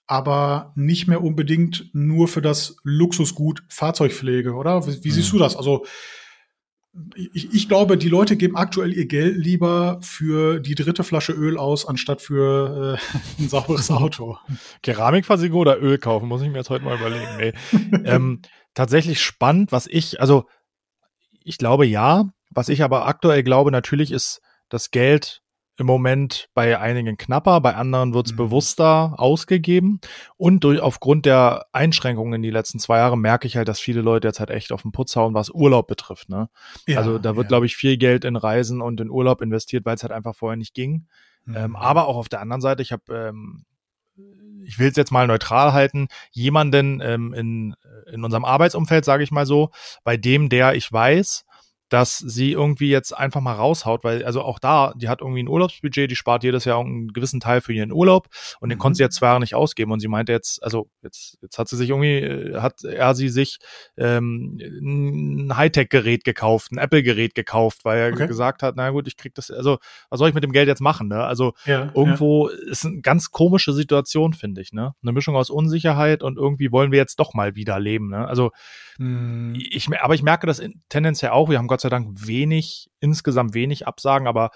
[0.08, 4.86] aber nicht mehr unbedingt nur für das Luxusgut Fahrzeugpflege, oder?
[4.86, 5.42] Wie, wie siehst du mhm.
[5.42, 5.56] das?
[5.56, 5.86] Also
[7.34, 11.58] ich, ich, glaube, die Leute geben aktuell ihr Geld lieber für die dritte Flasche Öl
[11.58, 14.38] aus, anstatt für äh, ein sauberes Auto.
[14.84, 17.26] Keramikversiegelung oder Öl kaufen, muss ich mir jetzt heute mal überlegen.
[17.38, 17.54] Nee.
[18.06, 18.42] ähm,
[18.76, 20.46] tatsächlich spannend, was ich, also
[21.44, 25.43] ich glaube ja, was ich aber aktuell glaube, natürlich ist das Geld
[25.78, 28.38] im Moment bei einigen knapper, bei anderen wird es mhm.
[28.38, 30.00] bewusster ausgegeben.
[30.38, 34.02] Und durch, aufgrund der Einschränkungen in die letzten zwei Jahre merke ich halt, dass viele
[34.02, 36.30] Leute jetzt halt echt auf den Putz hauen, was Urlaub betrifft.
[36.30, 36.50] Ne?
[36.88, 37.50] Ja, also da wird, ja.
[37.50, 40.58] glaube ich, viel Geld in Reisen und in Urlaub investiert, weil es halt einfach vorher
[40.58, 41.08] nicht ging.
[41.48, 41.58] Ähm, mhm.
[41.58, 43.66] Ähm, aber auch auf der anderen Seite, ich habe ähm,
[44.66, 47.76] ich will es jetzt mal neutral halten, jemanden ähm, in,
[48.12, 49.72] in unserem Arbeitsumfeld, sage ich mal so,
[50.04, 51.46] bei dem der ich weiß,
[51.90, 55.48] dass sie irgendwie jetzt einfach mal raushaut, weil also auch da, die hat irgendwie ein
[55.48, 58.82] Urlaubsbudget, die spart jedes Jahr einen gewissen Teil für ihren Urlaub und den mhm.
[58.82, 61.68] konnte sie jetzt zwei Jahre nicht ausgeben und sie meinte jetzt, also jetzt, jetzt hat
[61.68, 63.60] sie sich irgendwie, äh, hat er sie sich
[63.98, 68.28] ähm, ein Hightech-Gerät gekauft, ein Apple-Gerät gekauft, weil er okay.
[68.28, 69.78] gesagt hat, na gut, ich krieg das, also
[70.10, 71.24] was soll ich mit dem Geld jetzt machen, ne?
[71.24, 72.56] Also ja, irgendwo ja.
[72.72, 74.96] ist eine ganz komische Situation, finde ich, ne?
[75.04, 78.28] Eine Mischung aus Unsicherheit und irgendwie wollen wir jetzt doch mal wieder leben, ne?
[78.28, 78.52] Also
[78.98, 79.54] mhm.
[79.56, 83.88] ich, aber ich merke das tendenziell auch, wir haben Gott sei Dank wenig, insgesamt wenig
[83.88, 84.52] Absagen, aber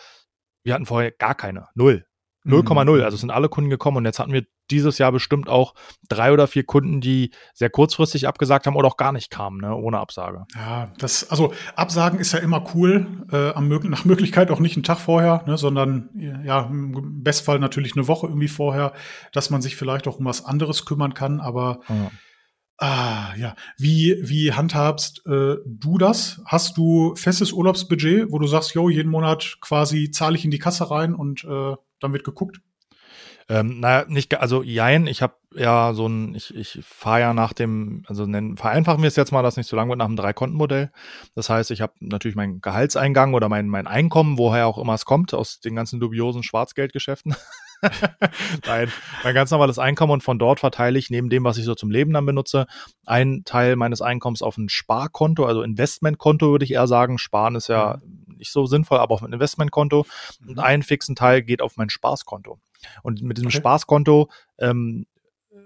[0.63, 1.67] wir hatten vorher gar keine.
[1.75, 2.05] Null.
[2.47, 2.97] 0,0.
[2.97, 3.03] Mhm.
[3.03, 5.73] Also sind alle Kunden gekommen und jetzt hatten wir dieses Jahr bestimmt auch
[6.09, 9.75] drei oder vier Kunden, die sehr kurzfristig abgesagt haben oder auch gar nicht kamen, ne,
[9.75, 10.45] ohne Absage.
[10.55, 14.83] Ja, das, also Absagen ist ja immer cool, äh, am, nach Möglichkeit auch nicht einen
[14.83, 16.09] Tag vorher, ne, sondern
[16.43, 18.93] ja, im Bestfall natürlich eine Woche irgendwie vorher,
[19.31, 22.11] dass man sich vielleicht auch um was anderes kümmern kann, aber ja.
[22.79, 23.55] Ah, ja.
[23.77, 26.41] Wie, wie handhabst äh, du das?
[26.45, 30.59] Hast du festes Urlaubsbudget, wo du sagst, yo, jeden Monat quasi zahle ich in die
[30.59, 32.61] Kasse rein und äh, dann wird geguckt?
[33.49, 37.53] Ähm, naja, nicht, also jein, ich habe ja so ein, ich, ich fahre ja nach
[37.53, 40.17] dem, also nennen, vereinfachen wir es jetzt mal, dass nicht so lang wird, nach dem
[40.17, 40.91] Drei-Konten-Modell.
[41.33, 45.05] Das heißt, ich habe natürlich meinen Gehaltseingang oder mein, mein Einkommen, woher auch immer es
[45.05, 47.35] kommt, aus den ganzen dubiosen Schwarzgeldgeschäften.
[48.65, 48.91] Nein,
[49.23, 51.91] mein ganz normales Einkommen und von dort verteile ich neben dem, was ich so zum
[51.91, 52.65] Leben dann benutze,
[53.05, 57.17] einen Teil meines Einkommens auf ein Sparkonto, also Investmentkonto würde ich eher sagen.
[57.17, 58.37] Sparen ist ja mhm.
[58.37, 60.05] nicht so sinnvoll, aber auf ein Investmentkonto
[60.47, 60.59] und mhm.
[60.59, 62.59] einen fixen Teil geht auf mein Spaßkonto.
[63.03, 63.57] Und mit diesem okay.
[63.57, 65.05] Spaßkonto ähm,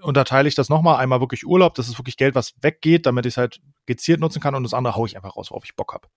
[0.01, 0.97] unterteile ich das nochmal.
[0.97, 4.41] Einmal wirklich Urlaub, das ist wirklich Geld, was weggeht, damit ich es halt gezielt nutzen
[4.41, 6.07] kann und das andere haue ich einfach raus, worauf ich Bock habe.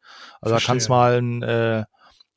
[0.40, 0.66] Also Verstehe.
[0.66, 1.84] da kann es mal ein äh,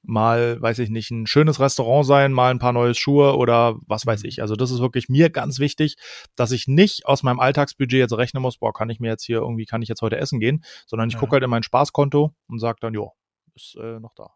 [0.07, 4.05] mal, weiß ich nicht, ein schönes Restaurant sein, mal ein paar neue Schuhe oder was
[4.05, 4.29] weiß mhm.
[4.29, 4.41] ich.
[4.41, 5.97] Also das ist wirklich mir ganz wichtig,
[6.35, 9.37] dass ich nicht aus meinem Alltagsbudget jetzt rechnen muss, boah, kann ich mir jetzt hier
[9.37, 11.19] irgendwie, kann ich jetzt heute essen gehen, sondern ich ja.
[11.19, 13.13] gucke halt in mein Spaßkonto und sage dann, jo,
[13.55, 14.29] ist äh, noch da.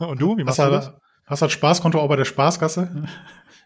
[0.06, 0.92] und du, wie machst hast du das?
[1.26, 3.06] Hast du das Spaßkonto auch bei der Spaßkasse?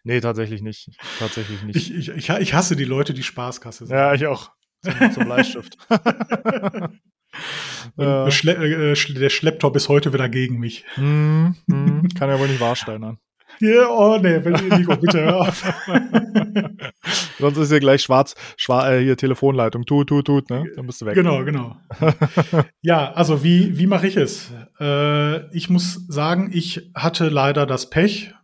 [0.03, 0.91] Nee, tatsächlich nicht.
[1.21, 1.77] Tatsächlich nicht.
[1.77, 3.97] Ich, ich, ich hasse die Leute, die Spaßkasse sind.
[3.97, 4.51] Ja, ich auch.
[4.81, 5.79] Zum, zum Bleistift.
[7.99, 10.85] Äh, Schle äh, der Schlepptop ist heute wieder gegen mich.
[10.97, 13.19] Mm, mm, kann ja wohl nicht wahrsteinern.
[13.61, 15.63] Ja, oh nee, wenn, Nico, bitte hör auf.
[17.39, 20.65] Sonst ist hier gleich schwarz, schwarz äh, hier Telefonleitung, tut, tut, tut, ne?
[20.75, 21.15] Dann bist du weg.
[21.15, 21.77] Genau, genau.
[22.81, 24.51] ja, also wie, wie mache ich es?
[24.81, 28.35] Äh, ich muss sagen, ich hatte leider das Pech,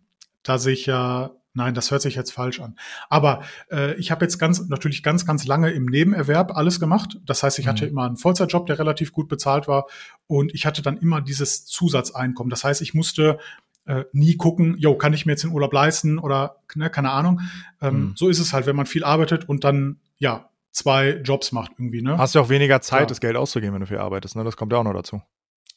[0.43, 2.77] dass ich ja Nein, das hört sich jetzt falsch an.
[3.09, 7.19] Aber äh, ich habe jetzt ganz natürlich ganz, ganz lange im Nebenerwerb alles gemacht.
[7.25, 7.91] Das heißt, ich hatte mhm.
[7.91, 9.87] immer einen Vollzeitjob, der relativ gut bezahlt war.
[10.27, 12.51] Und ich hatte dann immer dieses Zusatzeinkommen.
[12.51, 13.39] Das heißt, ich musste
[13.87, 17.41] äh, nie gucken, jo, kann ich mir jetzt den Urlaub leisten oder ne, keine Ahnung.
[17.81, 18.13] Ähm, mhm.
[18.17, 22.03] So ist es halt, wenn man viel arbeitet und dann, ja, zwei Jobs macht irgendwie.
[22.03, 22.19] Ne?
[22.19, 23.07] Hast du auch weniger Zeit, ja.
[23.07, 24.37] das Geld auszugeben, wenn du viel arbeitest.
[24.37, 24.45] Ne?
[24.45, 25.23] Das kommt ja auch noch dazu.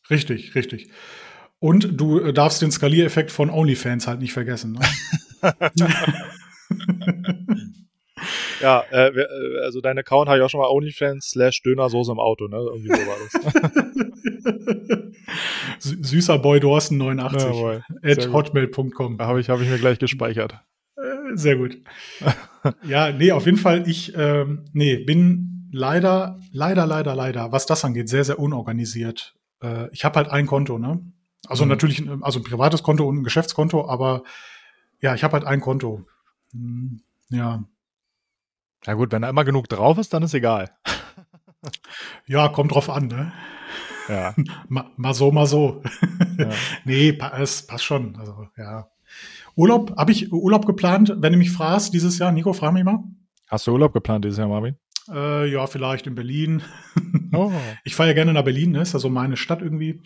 [0.09, 0.89] Richtig, richtig.
[1.61, 4.73] Und du äh, darfst den Skaliereffekt von OnlyFans halt nicht vergessen.
[4.73, 4.81] Ne?
[8.61, 9.25] Ja, äh, äh,
[9.63, 12.57] also dein Account habe ich auch schon mal OnlyFans slash Dönersoße im Auto, ne?
[12.57, 13.15] Irgendwie so war
[15.79, 15.79] das.
[16.09, 19.19] Süßer Boy Dorsten 89 Jawohl, at hotmail.com.
[19.19, 20.59] Habe ich, hab ich mir gleich gespeichert.
[20.95, 21.79] Äh, sehr gut.
[22.83, 27.83] ja, nee, auf jeden Fall, ich ähm, nee, bin leider, leider, leider, leider, was das
[27.83, 29.33] angeht, sehr, sehr unorganisiert.
[29.63, 31.01] Äh, ich habe halt ein Konto, ne?
[31.47, 31.69] Also mhm.
[31.69, 34.23] natürlich, also ein privates Konto und ein Geschäftskonto, aber
[35.01, 36.05] ja, ich habe halt ein Konto.
[36.51, 37.63] Hm, ja.
[38.85, 40.71] Ja gut, wenn da immer genug drauf ist, dann ist egal.
[42.25, 43.31] ja, kommt drauf an, ne?
[44.07, 44.35] Ja.
[44.69, 45.81] mal, mal so, mal so.
[46.37, 46.49] Ja.
[46.85, 48.15] nee, es passt schon.
[48.17, 48.89] Also, ja.
[49.55, 52.31] Urlaub, habe ich Urlaub geplant, wenn du mich fragst, dieses Jahr?
[52.31, 53.03] Nico, frag mich mal.
[53.47, 54.77] Hast du Urlaub geplant dieses Jahr, Marvin?
[55.09, 56.61] Äh, ja, vielleicht in Berlin.
[57.33, 57.51] Oh.
[57.83, 58.81] Ich fahre ja gerne nach Berlin, ne?
[58.81, 60.01] Ist ja so meine Stadt irgendwie.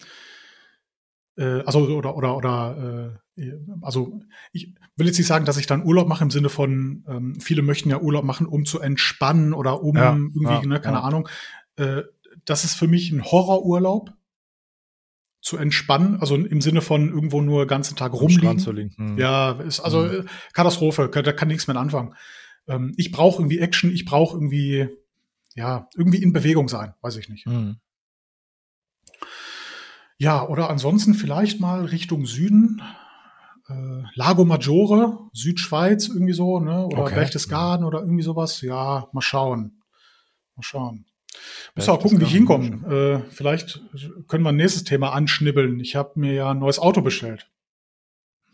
[1.38, 4.21] Äh, also, oder, oder, oder, äh, also,
[4.54, 7.62] ich will jetzt nicht sagen, dass ich dann Urlaub mache im Sinne von, ähm, viele
[7.62, 11.04] möchten ja Urlaub machen, um zu entspannen oder um ja, irgendwie, ja, ne, keine ja.
[11.04, 11.28] Ahnung.
[11.76, 12.04] Äh,
[12.45, 14.13] das ist für mich ein Horrorurlaub
[15.41, 18.93] zu entspannen, also im Sinne von irgendwo nur den ganzen Tag rumliegen.
[18.95, 19.17] Hm.
[19.17, 20.28] Ja, ist also hm.
[20.54, 22.15] Katastrophe, da kann nichts mehr anfangen.
[22.67, 24.89] Ähm, ich brauche irgendwie Action, ich brauche irgendwie,
[25.54, 27.45] ja, irgendwie in Bewegung sein, weiß ich nicht.
[27.45, 27.78] Hm.
[30.17, 32.82] Ja, oder ansonsten vielleicht mal Richtung Süden.
[33.67, 36.86] Äh, Lago Maggiore, Südschweiz, irgendwie so, ne?
[36.86, 37.15] Oder okay.
[37.15, 38.62] Berchtesgaden oder irgendwie sowas.
[38.62, 39.82] Ja, mal schauen.
[40.56, 41.06] Mal schauen.
[41.75, 43.23] Müssen auch gucken, wie ich hinkomme.
[43.25, 43.82] Äh, vielleicht
[44.28, 45.80] können wir ein nächstes Thema anschnibbeln.
[45.80, 47.49] Ich habe mir ja ein neues Auto bestellt.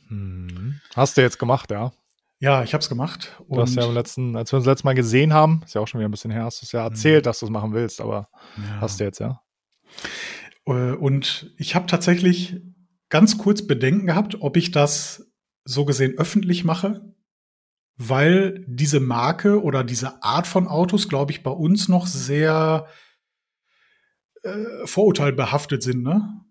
[0.08, 0.80] Hm.
[0.95, 1.91] Hast du jetzt gemacht, ja?
[2.39, 3.39] Ja, ich habe es gemacht.
[3.47, 5.82] Du hast ja im letzten, als wir uns das letzte Mal gesehen haben, ist ja
[5.82, 7.26] auch schon wieder ein bisschen her, hast du es ja erzählt, mhm.
[7.26, 8.82] dass du es machen willst, aber ja.
[8.82, 9.41] hast du jetzt, ja?
[10.65, 12.62] Äh, und ich habe tatsächlich
[13.10, 15.32] ganz kurz Bedenken gehabt, ob ich das
[15.65, 17.12] so gesehen öffentlich mache
[18.10, 22.88] weil diese Marke oder diese Art von Autos, glaube ich, bei uns noch sehr
[24.43, 26.43] äh, vorurteilbehaftet sind, ne?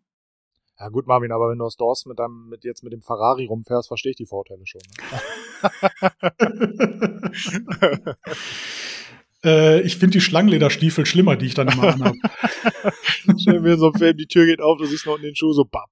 [0.78, 3.44] Ja gut, Marvin, aber wenn du aus Dorst mit deinem, mit jetzt mit dem Ferrari
[3.46, 4.80] rumfährst, verstehe ich die Vorurteile schon.
[4.88, 5.20] Ne?
[9.44, 12.16] äh, ich finde die Schlangenlederstiefel schlimmer, die ich dann immer anhabe.
[13.38, 15.52] Stell mir so ein Film, die Tür geht auf, du siehst noch in den Schuh
[15.52, 15.90] so bapp.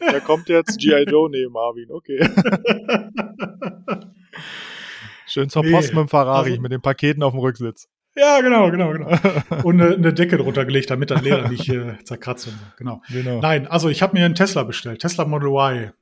[0.00, 1.04] Da kommt jetzt G.I.
[1.04, 2.18] Joe neben Marvin, okay.
[5.26, 7.88] Schön zur nee, Post mit dem Ferrari, also, mit den Paketen auf dem Rücksitz.
[8.16, 9.10] Ja, genau, genau, genau.
[9.62, 12.48] Und eine, eine Decke drunter gelegt, damit das Leder nicht äh, zerkratzt.
[12.76, 13.02] Genau.
[13.10, 13.40] genau.
[13.40, 15.92] Nein, also ich habe mir einen Tesla bestellt, Tesla Model Y.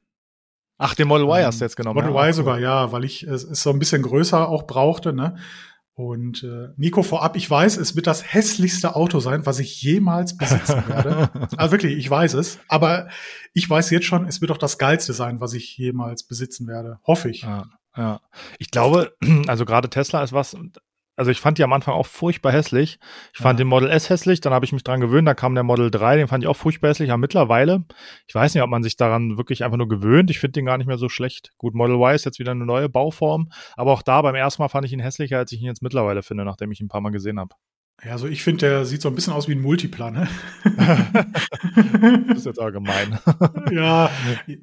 [0.79, 1.96] Ach, den Model Y hast du jetzt genommen.
[1.96, 5.37] Model ja, Y sogar, ja, weil ich es so ein bisschen größer auch brauchte, ne?
[5.96, 10.37] Und äh, Nico, vorab, ich weiß, es wird das hässlichste Auto sein, was ich jemals
[10.37, 11.30] besitzen werde.
[11.56, 12.59] also wirklich, ich weiß es.
[12.68, 13.09] Aber
[13.54, 17.00] ich weiß jetzt schon, es wird auch das geilste sein, was ich jemals besitzen werde.
[17.06, 17.42] Hoffe ich.
[17.42, 17.64] Ja.
[17.96, 18.20] Ja,
[18.59, 20.54] ich glaube, also gerade Tesla ist was,
[21.16, 22.98] also ich fand die am Anfang auch furchtbar hässlich.
[23.33, 23.64] Ich fand ja.
[23.64, 26.16] den Model S hässlich, dann habe ich mich dran gewöhnt, dann kam der Model 3,
[26.16, 27.85] den fand ich auch furchtbar hässlich, aber mittlerweile,
[28.26, 30.79] ich weiß nicht, ob man sich daran wirklich einfach nur gewöhnt, ich finde den gar
[30.79, 31.52] nicht mehr so schlecht.
[31.59, 34.68] Gut, Model Y ist jetzt wieder eine neue Bauform, aber auch da beim ersten Mal
[34.68, 37.00] fand ich ihn hässlicher, als ich ihn jetzt mittlerweile finde, nachdem ich ihn ein paar
[37.00, 37.55] Mal gesehen habe.
[38.05, 40.12] Ja, also ich finde, der sieht so ein bisschen aus wie ein Multiplan.
[40.12, 40.29] Ne?
[42.29, 43.18] das ist jetzt allgemein.
[43.70, 44.11] ja,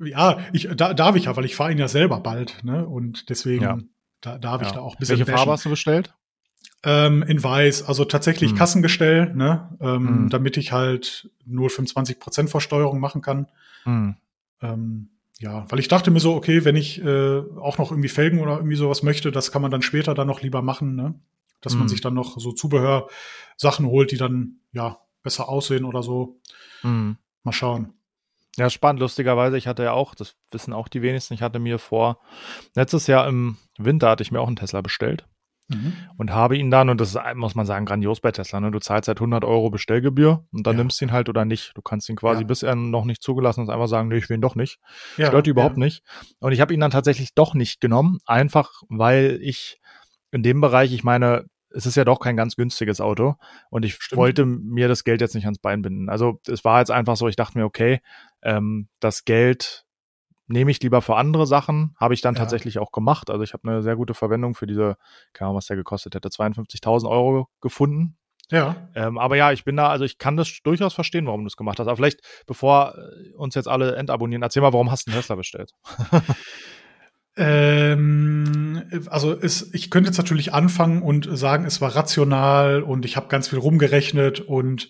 [0.03, 2.63] ja, ich, da, darf ich ja, weil ich fahre ihn ja selber bald.
[2.63, 2.85] Ne?
[2.85, 3.79] Und deswegen ja.
[4.21, 4.75] da, darf ich ja.
[4.75, 5.17] da auch ein bisschen.
[5.17, 6.13] Welche Farbe hast du bestellt?
[6.85, 8.57] Ähm, in weiß, also tatsächlich hm.
[8.57, 9.77] Kassengestell, ne?
[9.79, 10.29] Ähm, hm.
[10.29, 13.47] damit ich halt nur 25% Versteuerung machen kann.
[13.83, 14.15] Hm.
[14.61, 18.39] Ähm, ja, weil ich dachte mir so, okay, wenn ich äh, auch noch irgendwie Felgen
[18.39, 21.15] oder irgendwie sowas möchte, das kann man dann später dann noch lieber machen, ne?
[21.63, 26.39] dass man sich dann noch so Zubehörsachen holt, die dann ja besser aussehen oder so.
[26.83, 27.17] Mhm.
[27.43, 27.93] Mal schauen.
[28.57, 28.99] Ja, spannend.
[28.99, 32.19] Lustigerweise, ich hatte ja auch, das wissen auch die wenigsten, ich hatte mir vor,
[32.75, 35.25] letztes Jahr im Winter hatte ich mir auch einen Tesla bestellt.
[35.69, 35.93] Mhm.
[36.17, 38.71] Und habe ihn dann, und das ist, muss man sagen, grandios bei Tesla, ne?
[38.71, 40.83] du zahlst seit 100 Euro Bestellgebühr und dann ja.
[40.83, 41.71] nimmst du ihn halt oder nicht.
[41.75, 42.47] Du kannst ihn quasi, ja.
[42.47, 44.79] bis er noch nicht zugelassen ist, einfach sagen, nee, ich will ihn doch nicht.
[45.17, 45.27] Ja.
[45.27, 46.03] Stört überhaupt nicht.
[46.39, 49.79] Und ich habe ihn dann tatsächlich doch nicht genommen, einfach weil ich
[50.31, 53.35] in dem Bereich, ich meine, es ist ja doch kein ganz günstiges Auto
[53.69, 54.17] und ich Stimmt.
[54.17, 56.09] wollte mir das Geld jetzt nicht ans Bein binden.
[56.09, 57.99] Also es war jetzt einfach so, ich dachte mir, okay,
[58.43, 59.85] ähm, das Geld
[60.47, 62.39] nehme ich lieber für andere Sachen, habe ich dann ja.
[62.39, 63.29] tatsächlich auch gemacht.
[63.29, 64.97] Also ich habe eine sehr gute Verwendung für diese,
[65.33, 68.17] keine Ahnung, was der gekostet hätte, 52.000 Euro gefunden.
[68.51, 68.89] Ja.
[68.93, 71.57] Ähm, aber ja, ich bin da, also ich kann das durchaus verstehen, warum du es
[71.57, 71.87] gemacht hast.
[71.87, 75.35] Aber vielleicht, bevor äh, uns jetzt alle entabonnieren, erzähl mal, warum hast du einen Tesla
[75.35, 75.71] bestellt?
[77.35, 83.15] Ähm, also es, ich könnte jetzt natürlich anfangen und sagen, es war rational und ich
[83.15, 84.89] habe ganz viel rumgerechnet und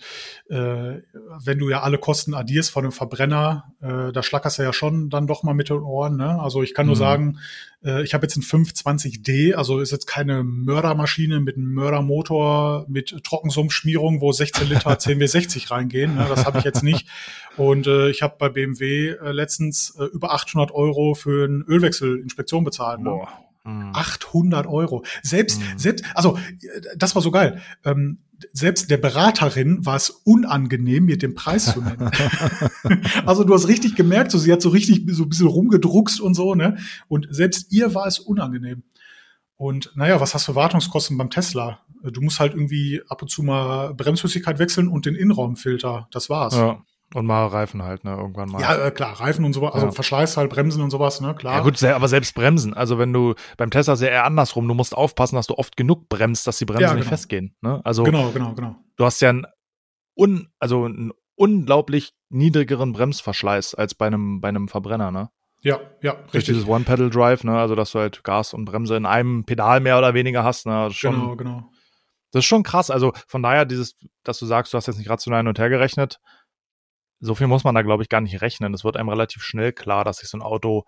[0.50, 1.00] äh,
[1.44, 5.10] wenn du ja alle Kosten addierst von einem Verbrenner, äh, da schlackerst du ja schon
[5.10, 6.18] dann doch mal mit den Ohren.
[6.18, 6.38] Ne?
[6.42, 7.00] Also ich kann nur mhm.
[7.00, 7.40] sagen,
[7.84, 13.24] äh, ich habe jetzt einen 520D, also ist jetzt keine Mördermaschine mit einem Mördermotor mit
[13.24, 16.16] Trockensumpfschmierung, wo 16 Liter 10W60 reingehen.
[16.16, 16.26] Ne?
[16.30, 17.08] Das habe ich jetzt nicht.
[17.58, 22.64] Und äh, ich habe bei BMW äh, letztens äh, über 800 Euro für eine Ölwechselinspektion
[22.64, 23.00] bezahlt.
[23.00, 23.10] Ne?
[23.10, 23.30] Boah.
[23.66, 24.72] 800 mhm.
[24.72, 25.04] Euro.
[25.22, 25.78] Selbst, mhm.
[25.78, 26.38] selbst, also
[26.98, 27.62] das war so geil.
[27.86, 28.18] Ähm,
[28.52, 32.12] selbst der Beraterin war es unangenehm, mir den Preis zu nennen.
[33.26, 36.34] also du hast richtig gemerkt, so sie hat so richtig so ein bisschen rumgedruckst und
[36.34, 36.78] so, ne?
[37.08, 38.84] Und selbst ihr war es unangenehm.
[39.56, 41.80] Und naja, was hast du Wartungskosten beim Tesla?
[42.04, 46.08] Du musst halt irgendwie ab und zu mal Bremsflüssigkeit wechseln und den Innenraumfilter.
[46.12, 46.56] Das war's.
[46.56, 46.84] Ja.
[47.14, 48.62] Und mal Reifen halt, ne, irgendwann mal.
[48.62, 49.92] Ja, äh, klar, Reifen und sowas, also ja.
[49.92, 51.58] Verschleiß halt, Bremsen und sowas, ne, klar.
[51.58, 54.96] Ja gut, aber selbst Bremsen, also wenn du, beim Tesla sehr eher andersrum, du musst
[54.96, 57.00] aufpassen, dass du oft genug bremst, dass die Bremsen ja, genau.
[57.00, 58.04] nicht festgehen, ne, also.
[58.04, 58.76] Genau, genau, genau.
[58.96, 59.46] Du hast ja einen,
[60.16, 65.30] un, also einen unglaublich niedrigeren Bremsverschleiß als bei einem, bei einem Verbrenner, ne.
[65.62, 66.46] Ja, ja, richtig.
[66.46, 70.16] Dieses One-Pedal-Drive, ne, also dass du halt Gas und Bremse in einem Pedal mehr oder
[70.16, 71.70] weniger hast, ne, schon, genau, genau.
[72.32, 75.10] Das ist schon krass, also von daher dieses, dass du sagst, du hast jetzt nicht
[75.10, 76.20] rational hin und her gerechnet,
[77.24, 78.74] so viel muss man da, glaube ich, gar nicht rechnen.
[78.74, 80.84] Es wird einem relativ schnell klar, dass sich so ein Auto,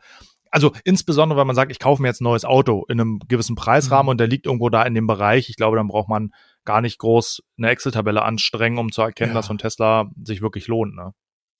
[0.51, 3.55] also insbesondere, wenn man sagt, ich kaufe mir jetzt ein neues Auto in einem gewissen
[3.55, 4.09] Preisrahmen mhm.
[4.09, 6.31] und der liegt irgendwo da in dem Bereich, ich glaube, dann braucht man
[6.65, 9.35] gar nicht groß eine Excel-Tabelle anstrengen, um zu erkennen, ja.
[9.35, 10.95] dass so ein Tesla sich wirklich lohnt.
[10.95, 11.13] Ne?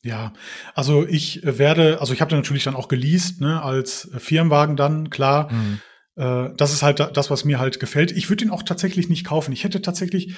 [0.03, 0.33] Ja,
[0.73, 5.09] also ich werde, also ich habe den natürlich dann auch geleast, ne, als Firmenwagen dann,
[5.09, 5.51] klar.
[5.51, 5.79] Mhm.
[6.15, 8.11] Äh, das ist halt das, was mir halt gefällt.
[8.11, 9.51] Ich würde ihn auch tatsächlich nicht kaufen.
[9.51, 10.35] Ich hätte tatsächlich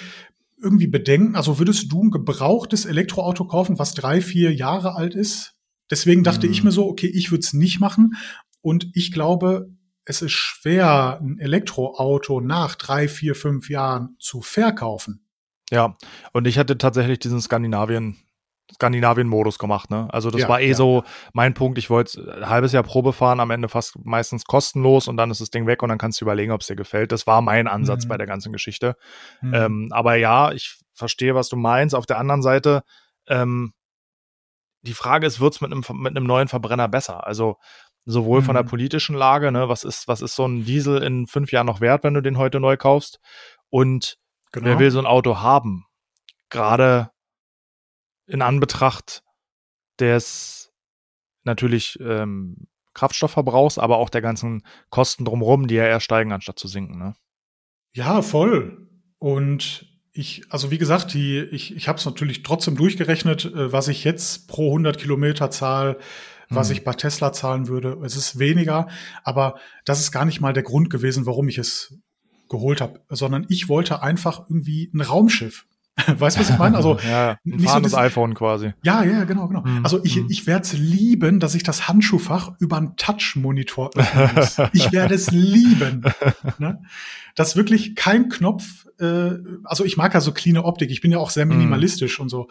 [0.61, 1.35] irgendwie bedenken?
[1.35, 5.55] Also würdest du ein gebrauchtes Elektroauto kaufen, was drei, vier Jahre alt ist?
[5.89, 6.53] Deswegen dachte mhm.
[6.53, 8.15] ich mir so, okay, ich würde es nicht machen.
[8.61, 9.69] Und ich glaube,
[10.03, 15.25] es ist schwer, ein Elektroauto nach drei, vier, fünf Jahren zu verkaufen.
[15.69, 15.97] Ja,
[16.33, 18.17] und ich hatte tatsächlich diesen Skandinavien
[18.73, 20.07] Skandinavien-Modus gemacht, ne?
[20.11, 20.75] Also das ja, war eh ja.
[20.75, 21.03] so
[21.33, 21.77] mein Punkt.
[21.77, 25.41] Ich wollte ein halbes Jahr Probe fahren, am Ende fast meistens kostenlos und dann ist
[25.41, 27.11] das Ding weg und dann kannst du überlegen, ob es dir gefällt.
[27.11, 28.09] Das war mein Ansatz mhm.
[28.09, 28.95] bei der ganzen Geschichte.
[29.41, 29.53] Mhm.
[29.53, 31.95] Ähm, aber ja, ich verstehe, was du meinst.
[31.95, 32.83] Auf der anderen Seite,
[33.27, 33.73] ähm,
[34.81, 37.25] die Frage ist, wird's mit einem mit einem neuen Verbrenner besser?
[37.25, 37.57] Also
[38.05, 38.45] sowohl mhm.
[38.45, 38.69] von der mhm.
[38.69, 39.69] politischen Lage, ne?
[39.69, 42.37] Was ist was ist so ein Diesel in fünf Jahren noch wert, wenn du den
[42.37, 43.19] heute neu kaufst?
[43.69, 44.17] Und
[44.51, 44.65] genau.
[44.65, 45.85] wer will so ein Auto haben?
[46.49, 47.11] Gerade
[48.27, 49.23] in Anbetracht
[49.99, 50.71] des
[51.43, 56.67] natürlich ähm, Kraftstoffverbrauchs, aber auch der ganzen Kosten drumherum, die ja eher steigen, anstatt zu
[56.67, 56.97] sinken.
[56.97, 57.15] Ne?
[57.93, 58.89] Ja, voll.
[59.19, 63.87] Und ich, also wie gesagt, die, ich, ich habe es natürlich trotzdem durchgerechnet, äh, was
[63.87, 65.97] ich jetzt pro 100 Kilometer zahle,
[66.49, 66.77] was hm.
[66.77, 67.99] ich bei Tesla zahlen würde.
[68.03, 68.87] Es ist weniger,
[69.23, 71.95] aber das ist gar nicht mal der Grund gewesen, warum ich es
[72.49, 75.65] geholt habe, sondern ich wollte einfach irgendwie ein Raumschiff.
[76.05, 76.77] Weißt du, was ich meine?
[76.77, 78.73] Also ja, ein nicht so das iPhone quasi.
[78.83, 79.61] Ja, ja, genau, genau.
[79.61, 79.83] Mhm.
[79.83, 80.27] Also ich, mhm.
[80.29, 84.57] ich werde es lieben, dass ich das Handschuhfach über einen Touch-Monitor öffnen muss.
[84.73, 86.03] ich werde es lieben.
[86.59, 86.81] ne?
[87.35, 89.31] Dass wirklich kein Knopf, äh,
[89.63, 91.57] also ich mag ja so cleane Optik, ich bin ja auch sehr mhm.
[91.57, 92.23] minimalistisch mhm.
[92.23, 92.47] und so.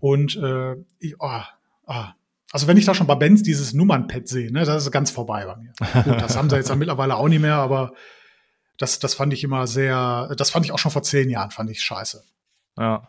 [0.00, 1.40] Und äh, ich, oh,
[1.86, 2.04] oh.
[2.52, 5.46] Also wenn ich da schon bei Benz dieses Nummernpad sehe, ne, das ist ganz vorbei
[5.46, 5.72] bei mir.
[6.02, 7.92] Gut, das haben sie jetzt ja mittlerweile auch nicht mehr, aber
[8.76, 11.70] das, das fand ich immer sehr, das fand ich auch schon vor zehn Jahren, fand
[11.70, 12.24] ich scheiße.
[12.80, 13.08] Ja.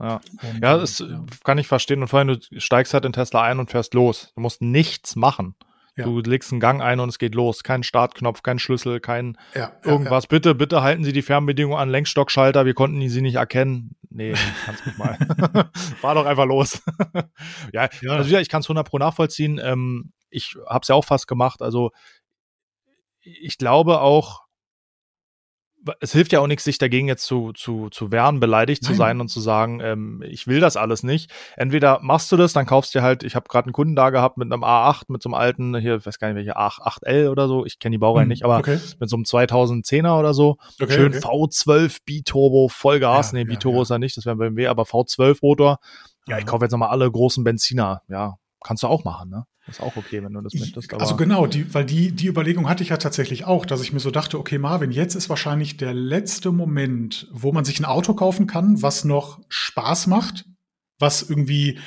[0.00, 1.24] Ja, und, ja das ja.
[1.44, 2.02] kann ich verstehen.
[2.02, 4.32] Und vor allem, du steigst halt in Tesla ein und fährst los.
[4.34, 5.54] Du musst nichts machen.
[5.96, 6.04] Ja.
[6.06, 7.62] Du legst einen Gang ein und es geht los.
[7.62, 10.26] Kein Startknopf, kein Schlüssel, kein ja, irgendwas.
[10.26, 12.66] Bitte, bitte halten Sie die Fernbedienung an Lenkstockschalter.
[12.66, 13.94] Wir konnten sie nicht erkennen.
[14.10, 15.16] Nee, kannst mich mal.
[16.00, 16.82] Fahr doch einfach los.
[17.72, 19.60] ja, also ja, ich kann es 100 pro nachvollziehen.
[19.62, 21.62] Ähm, ich habe es ja auch fast gemacht.
[21.62, 21.92] Also
[23.20, 24.43] ich glaube auch,
[26.00, 28.92] es hilft ja auch nichts, sich dagegen jetzt zu, zu, zu wehren, beleidigt Nein.
[28.92, 31.30] zu sein und zu sagen, ähm, ich will das alles nicht.
[31.56, 34.38] Entweder machst du das, dann kaufst du halt, ich habe gerade einen Kunden da gehabt
[34.38, 37.48] mit einem A8, mit so einem alten, hier, ich weiß gar nicht welche, A8L oder
[37.48, 38.78] so, ich kenne die Baureihe hm, nicht, aber okay.
[38.98, 40.56] mit so einem 2010er oder so.
[40.80, 41.18] Okay, Schön okay.
[41.18, 43.82] V12 B-Turbo, Vollgas, ja, nee, B-Turbo ja, ja.
[43.82, 45.78] ist ja nicht, das wäre BMW, aber V12 Motor.
[46.26, 48.00] Ja, ich kaufe jetzt nochmal alle großen Benziner.
[48.08, 49.46] Ja, kannst du auch machen, ne?
[49.66, 50.92] Ist auch okay, wenn du das möchtest.
[50.92, 54.00] also genau, die, weil die, die Überlegung hatte ich ja tatsächlich auch, dass ich mir
[54.00, 58.14] so dachte, okay, Marvin, jetzt ist wahrscheinlich der letzte Moment, wo man sich ein Auto
[58.14, 60.44] kaufen kann, was noch Spaß macht,
[60.98, 61.78] was irgendwie,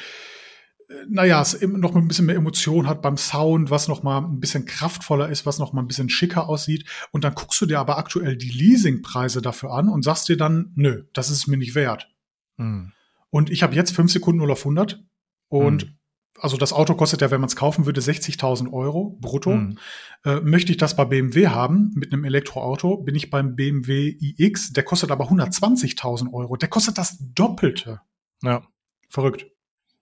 [0.90, 4.40] äh, naja, es noch ein bisschen mehr Emotion hat beim Sound, was noch mal ein
[4.40, 6.86] bisschen kraftvoller ist, was noch mal ein bisschen schicker aussieht.
[7.12, 10.72] Und dann guckst du dir aber aktuell die Leasingpreise dafür an und sagst dir dann,
[10.76, 12.10] nö, das ist mir nicht wert.
[12.58, 12.92] Hm.
[13.30, 15.04] Und ich habe jetzt fünf Sekunden 0 auf 100
[15.50, 15.97] und hm
[16.40, 19.52] also das Auto kostet ja, wenn man es kaufen würde, 60.000 Euro brutto.
[19.52, 19.78] Mhm.
[20.24, 24.74] Äh, möchte ich das bei BMW haben mit einem Elektroauto, bin ich beim BMW iX,
[24.74, 26.56] der kostet aber 120.000 Euro.
[26.56, 28.02] Der kostet das Doppelte.
[28.44, 28.64] Ja.
[29.10, 29.46] Verrückt.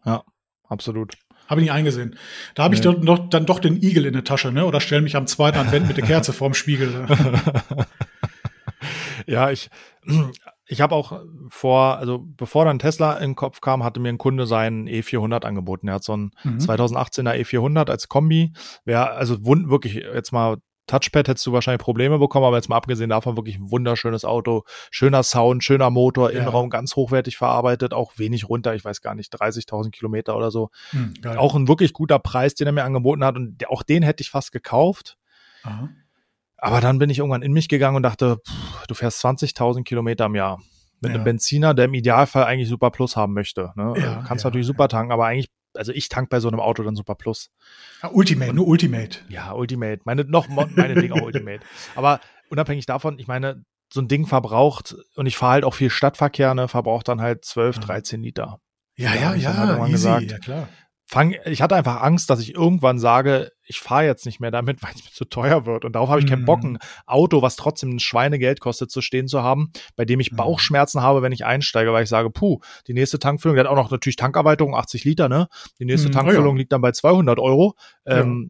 [0.06, 0.24] Ja,
[0.68, 1.18] absolut.
[1.48, 2.18] Habe ich nicht eingesehen.
[2.56, 2.80] Da habe nee.
[2.80, 4.66] ich doch, doch, dann doch den Igel in der Tasche, ne?
[4.66, 7.06] Oder stelle mich am zweiten Advent mit der Kerze vorm Spiegel.
[9.28, 9.70] ja, ich,
[10.68, 14.18] ich habe auch vor, also bevor dann Tesla in den Kopf kam, hatte mir ein
[14.18, 15.88] Kunde seinen E400 angeboten.
[15.88, 16.58] Er hat so einen mhm.
[16.58, 18.54] 2018er E400 als Kombi.
[18.84, 23.10] Wäre also wirklich jetzt mal Touchpad hättest du wahrscheinlich Probleme bekommen, aber jetzt mal abgesehen
[23.10, 26.40] davon wirklich ein wunderschönes Auto, schöner Sound, schöner Motor, ja.
[26.40, 30.70] Innenraum ganz hochwertig verarbeitet, auch wenig runter, ich weiß gar nicht, 30.000 Kilometer oder so.
[30.92, 34.22] Hm, auch ein wirklich guter Preis, den er mir angeboten hat und auch den hätte
[34.22, 35.18] ich fast gekauft.
[35.64, 35.90] Aha.
[36.66, 40.26] Aber dann bin ich irgendwann in mich gegangen und dachte, pff, du fährst 20.000 Kilometer
[40.26, 40.60] im Jahr
[41.00, 41.16] mit ja.
[41.16, 43.72] einem Benziner, der im Idealfall eigentlich Super Plus haben möchte.
[43.76, 43.94] Ne?
[43.98, 46.82] Ja, Kannst ja, natürlich super tanken, aber eigentlich, also ich tank bei so einem Auto
[46.82, 47.52] dann Super Plus.
[48.12, 49.20] Ultimate, und, nur Ultimate.
[49.30, 50.02] Ja, Ultimate.
[50.06, 51.60] Meine, noch, meine Ding auch Ultimate.
[51.96, 53.64] Aber unabhängig davon, ich meine,
[53.94, 57.46] so ein Ding verbraucht, und ich fahre halt auch viel Stadtverkehr, ne, verbraucht dann halt
[57.46, 58.60] 12, 13 Liter.
[58.98, 60.68] Ja, ja, ja, halt easy, gesagt, ja klar
[61.06, 64.82] fang, ich hatte einfach Angst, dass ich irgendwann sage, ich fahre jetzt nicht mehr damit,
[64.84, 65.86] weil es mir zu teuer wird.
[65.86, 66.76] Und darauf habe ich keinen Bock, mhm.
[66.76, 70.38] ein Auto, was trotzdem ein Schweinegeld kostet, zu stehen zu haben, bei dem ich mhm.
[70.38, 73.76] Bauchschmerzen habe, wenn ich einsteige, weil ich sage, puh, die nächste Tankfüllung, der hat auch
[73.76, 75.48] noch natürlich Tankerweiterung, 80 Liter, ne?
[75.80, 76.60] Die nächste mhm, Tankfüllung oh ja.
[76.60, 77.76] liegt dann bei 200 Euro.
[78.06, 78.50] Ähm,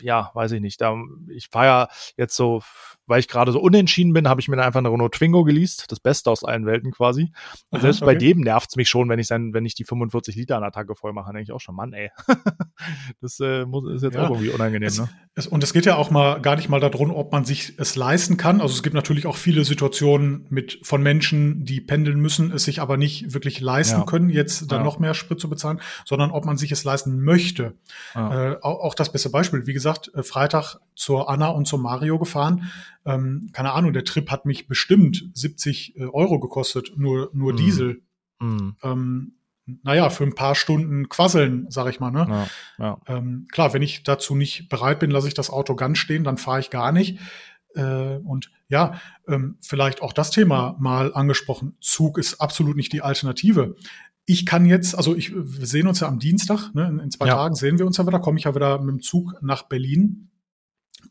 [0.00, 0.80] ja, weiß ich nicht.
[0.80, 0.96] Da,
[1.28, 2.62] ich fahre ja jetzt so,
[3.08, 6.00] weil ich gerade so unentschieden bin, habe ich mir einfach eine Renault Twingo geleast, das
[6.00, 7.32] Beste aus allen Welten quasi.
[7.70, 8.14] Und selbst okay.
[8.14, 10.62] bei dem nervt es mich schon, wenn ich dann, wenn ich die 45 Liter an
[10.62, 12.10] der Tanke voll mache, denke ich auch schon, Mann, ey.
[13.20, 14.26] das äh, muss, ist jetzt ja.
[14.26, 15.08] auch irgendwie unangenehm, es, ne?
[15.34, 17.96] Es, und es geht ja auch mal gar nicht mal darum, ob man sich es
[17.96, 18.60] leisten kann.
[18.60, 22.80] Also es gibt natürlich auch viele Situationen mit von Menschen, die pendeln müssen, es sich
[22.80, 24.04] aber nicht wirklich leisten ja.
[24.06, 24.84] können, jetzt dann ja.
[24.84, 27.74] noch mehr Sprit zu bezahlen, sondern ob man sich es leisten möchte.
[28.14, 31.82] Äh, auch, auch das beste Beispiel Beispiel, wie gesagt, äh, Freitag zur Anna und zum
[31.82, 32.70] Mario gefahren.
[33.08, 37.56] Ähm, keine Ahnung, der Trip hat mich bestimmt 70 äh, Euro gekostet, nur, nur mm.
[37.56, 38.02] Diesel.
[38.38, 38.70] Mm.
[38.82, 39.32] Ähm,
[39.82, 42.10] naja, für ein paar Stunden quasseln, sag ich mal.
[42.10, 42.26] Ne?
[42.28, 42.48] Ja,
[42.84, 43.00] ja.
[43.06, 46.38] Ähm, klar, wenn ich dazu nicht bereit bin, lasse ich das Auto ganz stehen, dann
[46.38, 47.18] fahre ich gar nicht.
[47.74, 51.76] Äh, und ja, ähm, vielleicht auch das Thema mal angesprochen.
[51.80, 53.74] Zug ist absolut nicht die Alternative
[54.30, 57.28] ich kann jetzt, also ich, wir sehen uns ja am Dienstag, ne, in, in zwei
[57.28, 57.34] ja.
[57.34, 60.28] Tagen sehen wir uns ja wieder, komme ich ja wieder mit dem Zug nach Berlin.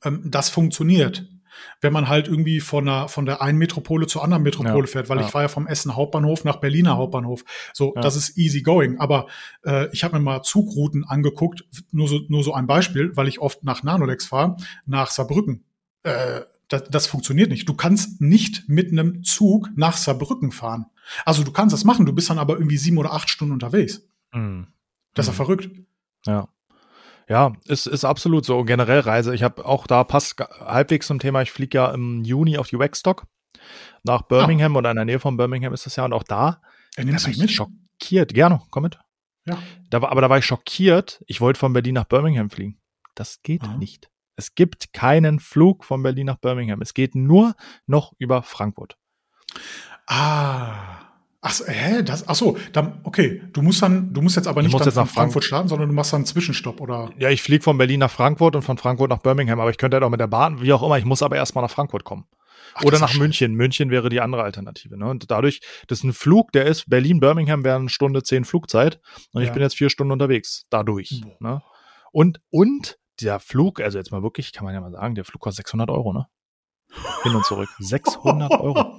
[0.03, 1.27] Ähm, das funktioniert.
[1.81, 5.09] Wenn man halt irgendwie von der, von der einen Metropole zur anderen Metropole ja, fährt,
[5.09, 5.27] weil ja.
[5.27, 7.43] ich war ja vom Essen Hauptbahnhof nach Berliner Hauptbahnhof.
[7.73, 8.99] So, das ist easy going.
[8.99, 9.27] Aber
[9.65, 13.39] äh, ich habe mir mal Zugrouten angeguckt, nur so, nur so ein Beispiel, weil ich
[13.39, 15.63] oft nach Nanolex fahre, nach Saarbrücken.
[16.03, 17.67] Äh, das, das funktioniert nicht.
[17.69, 20.87] Du kannst nicht mit einem Zug nach Saarbrücken fahren.
[21.25, 24.01] Also du kannst das machen, du bist dann aber irgendwie sieben oder acht Stunden unterwegs.
[24.33, 24.67] Mhm.
[25.13, 25.37] Das ist ja mhm.
[25.37, 25.69] verrückt.
[26.25, 26.49] Ja.
[27.29, 28.63] Ja, ist, ist absolut so.
[28.63, 29.35] Generell Reise.
[29.35, 31.41] Ich habe auch da passt halbwegs zum Thema.
[31.41, 33.25] Ich fliege ja im Juni auf die Waxstock
[34.03, 34.79] nach Birmingham ah.
[34.79, 36.05] oder in der Nähe von Birmingham ist das ja.
[36.05, 36.61] Und auch da,
[36.97, 37.51] ja, da war ich mit?
[37.51, 38.33] schockiert.
[38.33, 38.97] Gerne, komm mit.
[39.45, 39.57] Ja.
[39.89, 41.23] Da war, aber da war ich schockiert.
[41.27, 42.79] Ich wollte von Berlin nach Birmingham fliegen.
[43.15, 43.77] Das geht Aha.
[43.77, 44.09] nicht.
[44.35, 46.81] Es gibt keinen Flug von Berlin nach Birmingham.
[46.81, 47.55] Es geht nur
[47.87, 48.97] noch über Frankfurt.
[50.05, 51.06] Ah.
[51.41, 52.01] Ach, so, hä?
[52.03, 53.43] Das, ach so, dann, okay.
[53.53, 55.93] Du musst dann, du musst jetzt aber nicht dann jetzt nach Frankfurt starten, sondern du
[55.93, 57.11] machst dann einen Zwischenstopp, oder?
[57.17, 59.95] Ja, ich fliege von Berlin nach Frankfurt und von Frankfurt nach Birmingham, aber ich könnte
[59.95, 62.25] halt auch mit der Bahn, wie auch immer, ich muss aber erstmal nach Frankfurt kommen.
[62.73, 63.53] Ach, oder nach München.
[63.53, 64.97] München wäre die andere Alternative.
[64.97, 65.07] Ne?
[65.07, 68.99] Und dadurch, das ist ein Flug, der ist Berlin-Birmingham wäre eine Stunde zehn Flugzeit
[69.31, 69.47] und ja.
[69.47, 70.65] ich bin jetzt vier Stunden unterwegs.
[70.69, 71.21] Dadurch.
[71.39, 71.61] Ne?
[72.11, 75.41] Und, und dieser Flug, also jetzt mal wirklich, kann man ja mal sagen, der Flug
[75.41, 76.27] kostet 600 Euro, ne?
[77.23, 77.69] Hin und zurück.
[77.79, 78.96] 600 Euro.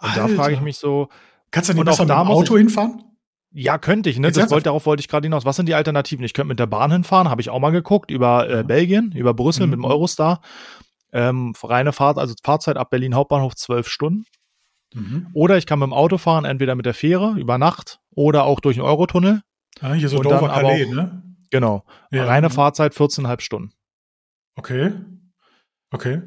[0.00, 1.08] Und da frage ich mich so.
[1.50, 3.02] Kannst du nicht besser mit dem Auto hinfahren?
[3.52, 4.30] Ja, könnte ich, ne?
[4.30, 5.46] das wollte, darauf wollte ich gerade hinaus.
[5.46, 6.22] Was sind die Alternativen?
[6.24, 9.32] Ich könnte mit der Bahn hinfahren, habe ich auch mal geguckt, über äh, Belgien, über
[9.32, 9.70] Brüssel mhm.
[9.70, 10.42] mit dem Eurostar.
[11.12, 14.26] Ähm, reine Fahrt, also Fahrzeit ab Berlin Hauptbahnhof zwölf Stunden.
[14.92, 15.28] Mhm.
[15.32, 18.60] Oder ich kann mit dem Auto fahren, entweder mit der Fähre über Nacht oder auch
[18.60, 19.42] durch den Eurotunnel.
[19.80, 21.22] Ah, hier so Dover Calais, ne?
[21.50, 21.84] Genau.
[22.10, 22.24] Ja.
[22.24, 23.72] Reine Fahrzeit 14,5 Stunden.
[24.56, 24.92] Okay.
[25.90, 26.22] Okay.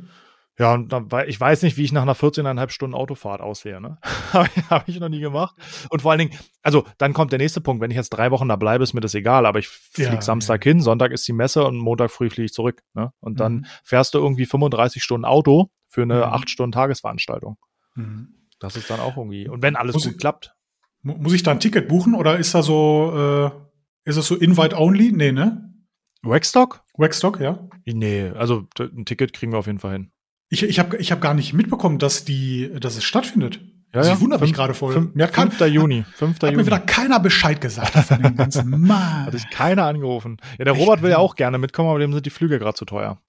[0.60, 3.80] Ja, und dann, ich weiß nicht, wie ich nach einer 14,5 Stunden Autofahrt aussehe.
[3.80, 3.98] Ne?
[4.34, 5.56] Habe ich, noch nie gemacht.
[5.90, 7.82] Und vor allen Dingen, also dann kommt der nächste Punkt.
[7.82, 9.46] Wenn ich jetzt drei Wochen da bleibe, ist mir das egal.
[9.46, 10.72] Aber ich fliege ja, Samstag ja.
[10.72, 12.84] hin, Sonntag ist die Messe und Montag früh fliege ich zurück.
[12.94, 13.14] Ne?
[13.22, 13.38] Und mhm.
[13.38, 16.24] dann fährst du irgendwie 35 Stunden Auto für eine mhm.
[16.24, 17.58] 8 Stunden Tagesveranstaltung.
[17.96, 18.34] Mhm.
[18.60, 19.48] Das ist dann auch irgendwie.
[19.48, 20.56] Und wenn alles muss gut ich, klappt.
[21.04, 24.78] Muss ich da ein Ticket buchen oder ist da so, äh, ist das so Invite
[24.78, 25.14] Only?
[25.14, 25.74] Nee, ne?
[26.22, 26.84] Waxstock?
[26.98, 27.66] Waxstock, ja.
[27.86, 30.12] Nee, also ein Ticket kriegen wir auf jeden Fall hin.
[30.50, 33.60] Ich, ich habe ich hab gar nicht mitbekommen, dass, die, dass es stattfindet.
[33.94, 34.94] Ja, also ich wundere mich gerade voll.
[34.94, 35.16] 5.
[35.16, 35.62] Mir hat 5.
[35.68, 36.06] Juni.
[36.16, 36.36] 5.
[36.36, 36.58] Hat Juni.
[36.58, 39.26] mir wieder keiner Bescheid gesagt von dem ganzen Mann.
[39.26, 40.38] Hat sich keiner angerufen.
[40.58, 40.82] Ja, der Echt?
[40.82, 43.20] Robert will ja auch gerne mitkommen, aber dem sind die Flüge gerade zu teuer.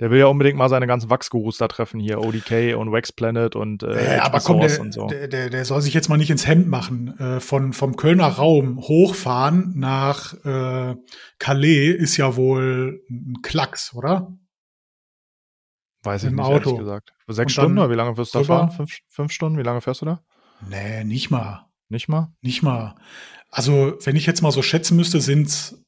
[0.00, 3.54] Der will ja unbedingt mal seine ganzen Wachsgurus da treffen hier, ODK und Wax Planet
[3.54, 5.06] und äh, äh aber komm, der, so.
[5.06, 7.18] der, der, der, soll sich jetzt mal nicht ins Hemd machen.
[7.18, 10.96] Äh, von vom Kölner Raum hochfahren nach äh,
[11.38, 14.32] Calais ist ja wohl ein Klacks, oder?
[16.04, 16.70] Weiß ich nicht, Auto.
[16.70, 17.12] ehrlich gesagt.
[17.26, 18.70] Sechs Stunden oder wie lange wirst du da fahren?
[18.70, 19.58] Fünf, fünf Stunden?
[19.58, 20.20] Wie lange fährst du da?
[20.68, 21.66] Nee, nicht mal.
[21.88, 22.32] Nicht mal?
[22.40, 22.94] Nicht mal.
[23.50, 25.82] Also, wenn ich jetzt mal so schätzen müsste, sind's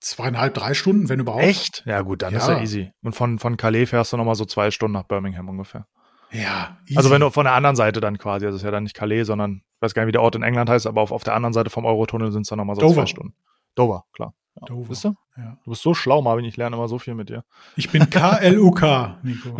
[0.00, 1.42] zweieinhalb, drei Stunden, wenn überhaupt.
[1.42, 1.82] Echt?
[1.86, 2.38] Ja, gut, dann ja.
[2.38, 2.92] ist ja easy.
[3.02, 5.86] Und von, von Calais fährst du nochmal so zwei Stunden nach Birmingham ungefähr.
[6.30, 6.96] Ja, easy.
[6.96, 9.24] Also wenn du von der anderen Seite dann quasi, das ist ja dann nicht Calais,
[9.24, 11.34] sondern ich weiß gar nicht, wie der Ort in England heißt, aber auf, auf der
[11.34, 12.94] anderen Seite vom Eurotunnel sind es dann nochmal so Dover.
[12.94, 13.34] zwei Stunden.
[13.74, 14.34] Dover, klar.
[14.68, 14.74] Ja.
[14.88, 15.14] Bist du?
[15.36, 15.56] Ja.
[15.64, 17.44] Du bist so schlau, Marvin, ich lerne immer so viel mit dir.
[17.76, 18.82] Ich bin KLUK,
[19.22, 19.56] Nico.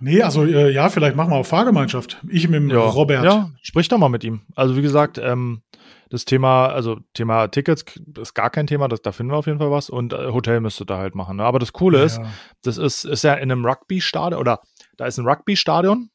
[0.00, 2.20] nee, also äh, ja, vielleicht machen wir auch Fahrgemeinschaft.
[2.28, 2.78] Ich mit dem ja.
[2.80, 3.24] Robert.
[3.24, 4.42] Ja, sprich doch mal mit ihm.
[4.54, 5.62] Also wie gesagt, ähm,
[6.10, 7.84] das Thema, also Thema Tickets
[8.20, 10.60] ist gar kein Thema, das, da finden wir auf jeden Fall was und äh, Hotel
[10.60, 11.38] müsste da halt machen.
[11.38, 11.44] Ne?
[11.44, 12.04] Aber das Coole ja.
[12.04, 12.20] ist,
[12.62, 14.60] das ist, ist ja in einem Rugby-Stadion oder
[14.98, 16.10] da ist ein Rugby-Stadion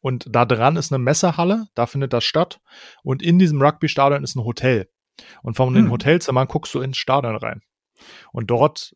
[0.00, 2.60] und da dran ist eine Messehalle, da findet das statt
[3.02, 4.88] und in diesem Rugby-Stadion ist ein Hotel.
[5.42, 5.74] Und von hm.
[5.74, 7.60] den Hotelzimmern guckst du ins Stadion rein.
[8.32, 8.94] Und dort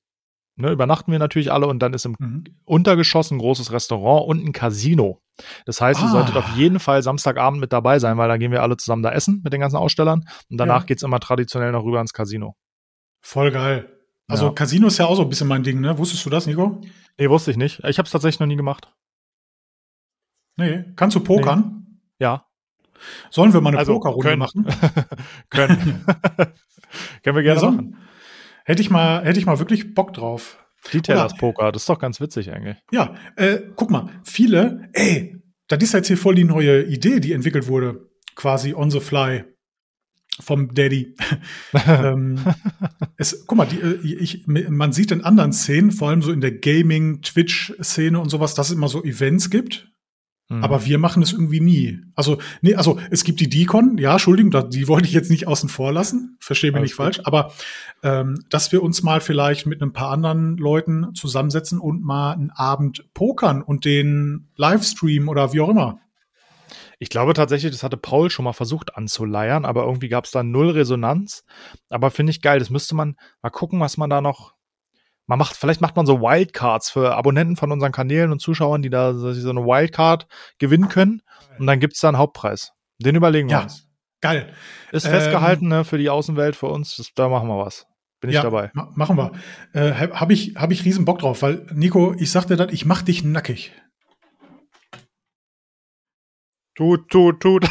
[0.56, 2.44] ne, übernachten wir natürlich alle und dann ist im mhm.
[2.64, 5.20] Untergeschoss ein großes Restaurant und ein Casino.
[5.66, 6.04] Das heißt, ah.
[6.04, 9.02] ihr solltet auf jeden Fall Samstagabend mit dabei sein, weil da gehen wir alle zusammen
[9.02, 10.94] da essen mit den ganzen Ausstellern und danach ja.
[10.94, 12.56] es immer traditionell noch rüber ins Casino.
[13.20, 13.88] Voll geil.
[14.28, 14.52] Also ja.
[14.52, 15.98] Casino ist ja auch so ein bisschen mein Ding, ne?
[15.98, 16.80] Wusstest du das, Nico?
[17.18, 17.82] Nee, wusste ich nicht.
[17.84, 18.88] Ich habe es tatsächlich noch nie gemacht.
[20.56, 21.86] Nee, kannst du pokern?
[22.18, 22.24] Nee.
[22.26, 22.46] Ja.
[23.30, 24.66] Sollen wir mal eine also, Pokerrunde machen?
[25.50, 26.04] können.
[27.22, 27.96] können wir gerne ja, machen.
[28.64, 30.58] Hätte ich mal, hätte ich mal wirklich Bock drauf.
[30.92, 32.76] Detailers Poker, das ist doch ganz witzig eigentlich.
[32.90, 37.32] Ja, äh, guck mal, viele, ey, das ist jetzt hier voll die neue Idee, die
[37.32, 39.44] entwickelt wurde, quasi on the fly
[40.40, 41.14] vom Daddy.
[41.86, 42.40] ähm,
[43.16, 46.40] es, guck mal, die, äh, ich, man sieht in anderen Szenen, vor allem so in
[46.40, 49.91] der Gaming, Twitch-Szene und sowas, dass es immer so Events gibt,
[50.52, 50.64] Mhm.
[50.64, 52.00] Aber wir machen es irgendwie nie.
[52.14, 55.68] Also, nee, also es gibt die Deacon, ja, Entschuldigung, die wollte ich jetzt nicht außen
[55.68, 57.04] vor lassen, verstehe mich nicht gut.
[57.04, 57.52] falsch, aber
[58.02, 62.50] ähm, dass wir uns mal vielleicht mit ein paar anderen Leuten zusammensetzen und mal einen
[62.50, 66.00] Abend pokern und den Livestream oder wie auch immer.
[66.98, 70.44] Ich glaube tatsächlich, das hatte Paul schon mal versucht anzuleiern, aber irgendwie gab es da
[70.44, 71.44] null Resonanz.
[71.88, 72.60] Aber finde ich geil.
[72.60, 74.54] Das müsste man mal gucken, was man da noch
[75.26, 78.90] man macht, vielleicht macht man so Wildcards für Abonnenten von unseren Kanälen und Zuschauern, die
[78.90, 80.26] da so eine Wildcard
[80.58, 81.22] gewinnen können.
[81.58, 82.72] Und dann gibt es da einen Hauptpreis.
[82.98, 83.88] Den überlegen wir ja, uns.
[84.20, 84.52] Geil.
[84.92, 86.96] Ist festgehalten ähm, ne, für die Außenwelt, für uns.
[86.96, 87.86] Das, da machen wir was.
[88.20, 88.70] Bin ich ja, dabei.
[88.72, 89.32] Ma machen wir.
[89.72, 93.02] Äh, Habe ich, hab ich riesen Bock drauf, weil, Nico, ich sagte dann, ich mach
[93.02, 93.72] dich nackig.
[96.74, 97.68] Tut, tut, tut.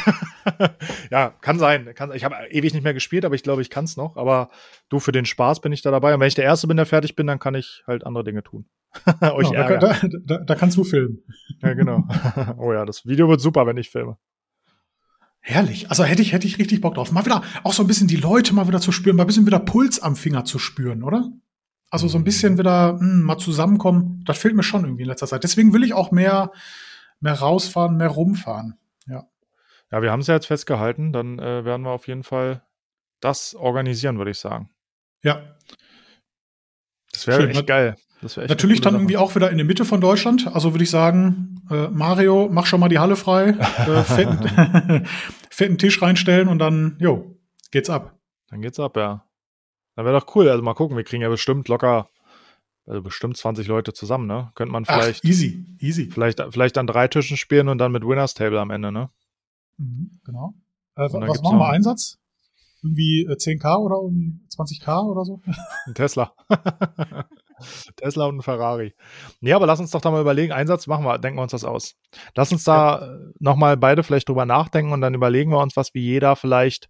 [1.11, 1.89] ja, kann sein.
[1.95, 4.15] Kann, ich habe ewig nicht mehr gespielt, aber ich glaube, ich kann es noch.
[4.15, 4.51] Aber
[4.89, 6.13] du, für den Spaß bin ich da dabei.
[6.13, 8.43] Und wenn ich der Erste bin, der fertig bin, dann kann ich halt andere Dinge
[8.43, 8.65] tun.
[9.21, 11.23] Euch genau, da, da, da, da, kannst du filmen.
[11.63, 12.03] ja, genau.
[12.57, 14.17] oh ja, das Video wird super, wenn ich filme.
[15.39, 15.89] Herrlich.
[15.89, 17.11] Also hätte ich, hätte ich richtig Bock drauf.
[17.11, 19.47] Mal wieder auch so ein bisschen die Leute mal wieder zu spüren, mal ein bisschen
[19.47, 21.31] wieder Puls am Finger zu spüren, oder?
[21.89, 24.23] Also so ein bisschen wieder mh, hm, mal zusammenkommen.
[24.25, 25.43] Das fehlt mir schon irgendwie in letzter Zeit.
[25.43, 26.51] Deswegen will ich auch mehr,
[27.19, 28.77] mehr rausfahren, mehr rumfahren.
[29.91, 30.01] Ja.
[30.01, 31.13] Wir haben es ja jetzt festgehalten.
[31.13, 32.63] Dann äh, werden wir auf jeden Fall
[33.19, 34.69] das organisieren, würde ich sagen.
[35.23, 35.55] Ja.
[37.11, 37.95] Das wäre echt geil.
[38.21, 39.01] Wär echt Natürlich dann Sache.
[39.01, 40.47] irgendwie auch wieder in der Mitte von Deutschland.
[40.53, 45.05] Also würde ich sagen, äh, Mario, mach schon mal die Halle frei, äh, fetten,
[45.49, 47.35] fetten Tisch reinstellen und dann, jo,
[47.71, 48.17] geht's ab.
[48.49, 49.25] Dann geht's ab, ja.
[49.95, 50.49] Dann wäre doch cool.
[50.49, 52.09] Also mal gucken, wir kriegen ja bestimmt locker,
[52.85, 54.51] also bestimmt 20 Leute zusammen, ne?
[54.55, 55.21] Könnte man vielleicht.
[55.23, 56.09] Ach, easy, easy.
[56.11, 59.09] Vielleicht, vielleicht an drei Tischen spielen und dann mit Winners Table am Ende, ne?
[59.77, 60.53] Mhm, genau.
[60.95, 62.17] Äh, was machen wir Einsatz?
[62.83, 65.41] Irgendwie 10k äh, oder irgendwie 20k oder so?
[65.85, 66.33] Ein Tesla.
[67.95, 68.95] Tesla und ein Ferrari.
[69.39, 70.51] Nee, aber lass uns doch da mal überlegen.
[70.51, 71.95] Einsatz machen wir, denken wir uns das aus.
[72.35, 73.17] Lass uns da ja.
[73.39, 76.89] nochmal beide vielleicht drüber nachdenken und dann überlegen wir uns, was wie jeder vielleicht,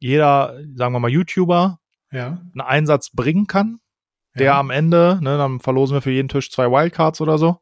[0.00, 1.78] jeder, sagen wir mal, YouTuber
[2.10, 2.26] ja.
[2.26, 3.80] einen Einsatz bringen kann,
[4.36, 4.58] der ja.
[4.58, 7.58] am Ende, ne, dann verlosen wir für jeden Tisch zwei Wildcards oder so.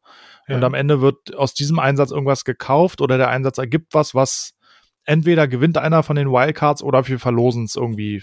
[0.48, 4.54] Und am Ende wird aus diesem Einsatz irgendwas gekauft oder der Einsatz ergibt was, was
[5.04, 8.22] entweder gewinnt einer von den Wildcards oder wir verlosen es irgendwie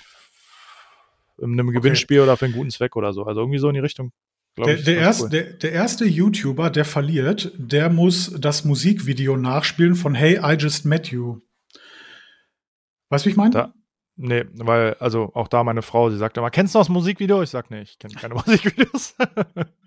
[1.38, 2.24] in einem Gewinnspiel okay.
[2.24, 3.24] oder für einen guten Zweck oder so.
[3.24, 4.12] Also irgendwie so in die Richtung.
[4.58, 5.30] Der, ich, der, erst, cool.
[5.30, 10.86] der, der, erste YouTuber, der verliert, der muss das Musikvideo nachspielen von Hey, I Just
[10.86, 11.40] Met You.
[13.10, 13.50] Weißt du, wie ich meine?
[13.50, 13.74] Da,
[14.16, 17.42] nee, weil, also auch da meine Frau, sie sagt immer, kennst du das Musikvideo?
[17.42, 19.16] Ich sag, nee, ich kenne keine Musikvideos.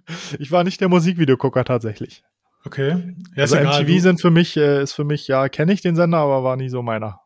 [0.38, 2.22] ich war nicht der Musikvideogucker tatsächlich.
[2.64, 3.14] Okay.
[3.36, 5.94] Ja, also egal, MTV sind für mich, äh, ist für mich, ja, kenne ich den
[5.94, 7.20] Sender, aber war nie so meiner.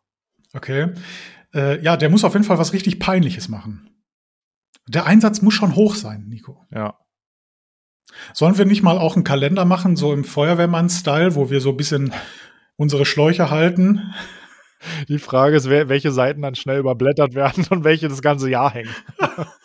[0.52, 0.92] Okay.
[1.54, 3.90] Äh, ja, der muss auf jeden Fall was richtig Peinliches machen.
[4.86, 6.66] Der Einsatz muss schon hoch sein, Nico.
[6.70, 6.98] Ja.
[8.34, 11.76] Sollen wir nicht mal auch einen Kalender machen, so im Feuerwehrmann-Style, wo wir so ein
[11.76, 12.12] bisschen
[12.76, 14.12] unsere Schläuche halten?
[15.08, 18.94] Die Frage ist, welche Seiten dann schnell überblättert werden und welche das ganze Jahr hängen.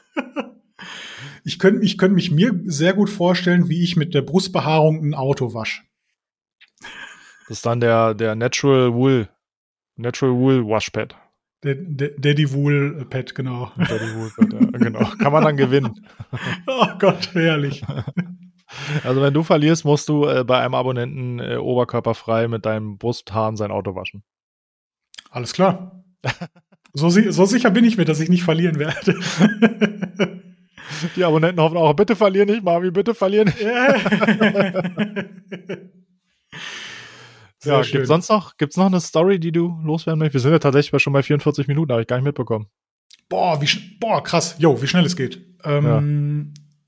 [1.45, 5.13] ich könnte ich könnt mich mir sehr gut vorstellen, wie ich mit der Brustbehaarung ein
[5.13, 5.83] Auto wasche.
[7.47, 9.29] Das ist dann der, der Natural Wool,
[9.95, 11.15] Natural Wool Washpad.
[11.61, 13.71] Daddy Wool Pad, genau.
[13.77, 15.05] Daddy Wool Pad, ja, genau.
[15.19, 16.07] Kann man dann gewinnen.
[16.67, 17.83] oh Gott, herrlich.
[19.03, 23.55] Also wenn du verlierst, musst du äh, bei einem Abonnenten äh, oberkörperfrei mit deinem Brusthaaren
[23.55, 24.23] sein Auto waschen.
[25.29, 26.03] Alles klar.
[26.93, 29.19] so, so sicher bin ich mir, dass ich nicht verlieren werde.
[31.15, 33.53] Die Abonnenten hoffen auch, bitte verlier nicht, Mami, bitte verlieren.
[37.63, 40.35] ja, gibt es sonst noch, gibt's noch eine Story, die du loswerden möchtest?
[40.35, 42.67] Wir sind ja tatsächlich schon bei 44 Minuten, habe ich gar nicht mitbekommen.
[43.29, 43.67] Boah, wie,
[43.99, 44.55] boah, krass.
[44.59, 45.41] Jo, wie schnell es geht.
[45.63, 46.01] Ähm, ja.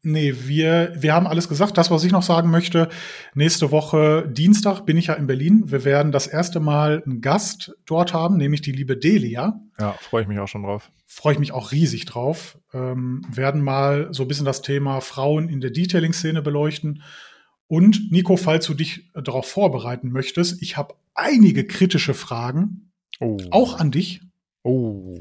[0.03, 1.77] Nee, wir, wir haben alles gesagt.
[1.77, 2.89] Das, was ich noch sagen möchte,
[3.33, 5.63] nächste Woche Dienstag bin ich ja in Berlin.
[5.65, 9.59] Wir werden das erste Mal einen Gast dort haben, nämlich die liebe Delia.
[9.79, 10.91] Ja, freue ich mich auch schon drauf.
[11.07, 12.57] Freue ich mich auch riesig drauf.
[12.73, 17.03] Ähm, werden mal so ein bisschen das Thema Frauen in der Detailing-Szene beleuchten.
[17.67, 23.37] Und Nico, falls du dich darauf vorbereiten möchtest, ich habe einige kritische Fragen, oh.
[23.51, 24.21] auch an dich.
[24.63, 25.19] Oh.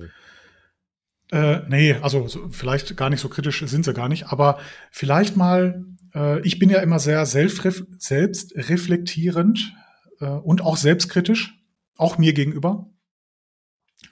[1.32, 4.58] Äh, nee, also so, vielleicht gar nicht so kritisch sind sie gar nicht, aber
[4.90, 9.74] vielleicht mal, äh, ich bin ja immer sehr selbstref selbstreflektierend
[10.20, 11.54] äh, und auch selbstkritisch,
[11.96, 12.86] auch mir gegenüber.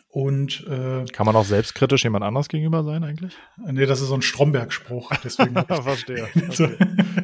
[0.09, 3.35] Und äh, kann man auch selbstkritisch jemand anders gegenüber sein eigentlich?
[3.67, 5.11] Nee, das ist so ein Stromberg-Spruch.
[5.25, 6.29] Deswegen Verstehe.
[6.35, 6.77] Okay.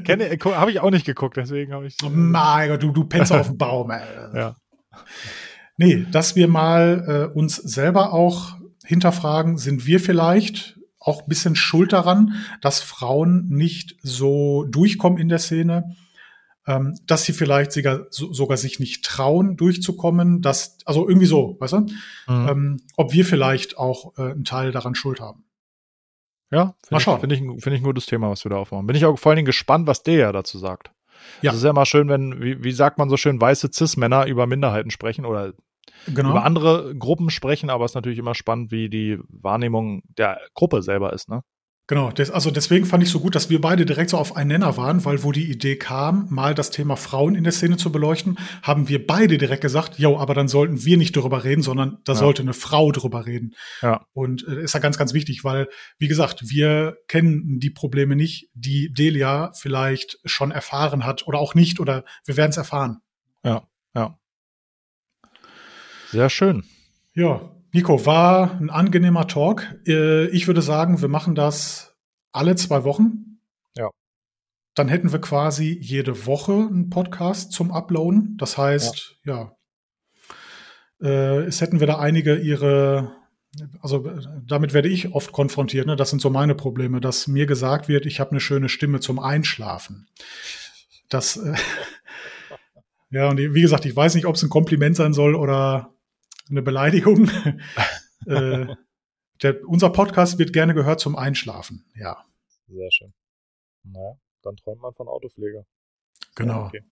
[0.05, 1.97] Kenne, äh, habe ich auch nicht geguckt, deswegen habe ich.
[2.05, 3.91] Oh mein Gott, du, du pennst auf dem Baum.
[3.91, 4.03] Ey.
[4.35, 4.57] Ja.
[5.77, 11.57] Nee, dass wir mal äh, uns selber auch hinterfragen, sind wir vielleicht auch ein bisschen
[11.57, 15.97] schuld daran, dass Frauen nicht so durchkommen in der Szene,
[16.67, 21.73] ähm, dass sie vielleicht sogar, sogar sich nicht trauen, durchzukommen, dass, also irgendwie so, weißt
[21.73, 21.81] du?
[21.81, 22.49] Mhm.
[22.49, 25.45] Ähm, ob wir vielleicht auch äh, einen Teil daran schuld haben.
[26.51, 28.87] Ja, finde ich, find ich, find ich ein gutes Thema, was wir da aufmachen.
[28.87, 30.91] Bin ich auch vor allen Dingen gespannt, was der ja dazu sagt.
[31.43, 31.53] Ja.
[31.53, 34.47] Es ist ja immer schön, wenn, wie, wie sagt man so schön, weiße Cis-Männer über
[34.47, 35.55] Minderheiten sprechen oder
[36.07, 36.31] genau.
[36.31, 40.83] über andere Gruppen sprechen, aber es ist natürlich immer spannend, wie die Wahrnehmung der Gruppe
[40.83, 41.43] selber ist, ne?
[41.91, 44.47] Genau, das, also deswegen fand ich so gut, dass wir beide direkt so auf einen
[44.47, 47.91] Nenner waren, weil wo die Idee kam, mal das Thema Frauen in der Szene zu
[47.91, 51.99] beleuchten, haben wir beide direkt gesagt, jo, aber dann sollten wir nicht darüber reden, sondern
[52.05, 52.19] da ja.
[52.21, 53.57] sollte eine Frau drüber reden.
[53.83, 54.07] Ja.
[54.13, 55.69] Und äh, ist ja ganz, ganz wichtig, weil,
[55.99, 61.57] wie gesagt, wir kennen die Probleme nicht, die Delia vielleicht schon erfahren hat oder auch
[61.57, 62.99] nicht, oder wir werden es erfahren.
[63.43, 63.65] Ja.
[66.11, 66.65] Sehr schön.
[67.15, 69.65] Ja, Nico, war ein angenehmer Talk.
[69.87, 71.97] Äh, ich würde sagen, wir machen das
[72.33, 73.41] alle zwei Wochen.
[73.77, 73.91] Ja.
[74.75, 78.37] Dann hätten wir quasi jede Woche einen Podcast zum Uploaden.
[78.39, 79.53] Das heißt, ja, ja
[81.01, 83.13] äh, es hätten wir da einige ihre,
[83.81, 84.11] also
[84.47, 85.87] damit werde ich oft konfrontiert.
[85.87, 85.97] Ne?
[85.97, 89.19] Das sind so meine Probleme, dass mir gesagt wird, ich habe eine schöne Stimme zum
[89.19, 90.09] Einschlafen.
[91.09, 91.55] Das, äh,
[93.11, 95.95] ja, und wie gesagt, ich weiß nicht, ob es ein Kompliment sein soll oder
[96.51, 97.29] eine Beleidigung.
[98.27, 98.67] äh,
[99.43, 102.25] der, unser Podcast wird gerne gehört zum Einschlafen, ja.
[102.67, 103.13] Sehr schön.
[103.83, 105.65] Na, dann träumt man von Autopflege.
[106.35, 106.67] Genau.
[106.67, 106.83] Okay.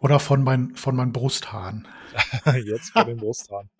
[0.00, 1.86] Oder von, mein, von meinen Brusthaaren.
[2.64, 3.70] jetzt von den Brusthaaren.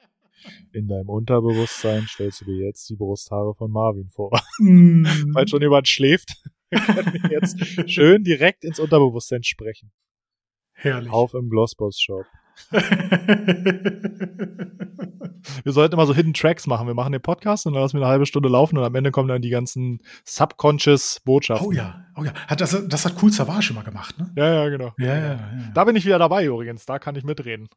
[0.73, 4.31] In deinem Unterbewusstsein stellst du dir jetzt die Brusthaare von Marvin vor.
[4.59, 5.05] Mm.
[5.35, 7.59] Weil schon jemand schläft, können wir jetzt
[7.91, 9.93] schön direkt ins Unterbewusstsein sprechen.
[10.73, 11.13] Herrlich.
[11.13, 12.27] Auf im Glossboss Shop.
[15.65, 16.87] wir sollten immer so Hidden Tracks machen.
[16.87, 19.11] Wir machen den Podcast und dann lassen wir eine halbe Stunde laufen und am Ende
[19.11, 21.67] kommen dann die ganzen Subconscious Botschaften.
[21.67, 22.33] Oh ja, oh ja.
[22.47, 24.31] Hat das, das hat Cool Savage immer gemacht, ne?
[24.37, 24.93] Ja, ja, genau.
[24.99, 25.41] Ja, ja, ja.
[25.75, 26.87] Da bin ich wieder dabei übrigens.
[26.87, 27.69] Da kann ich mitreden.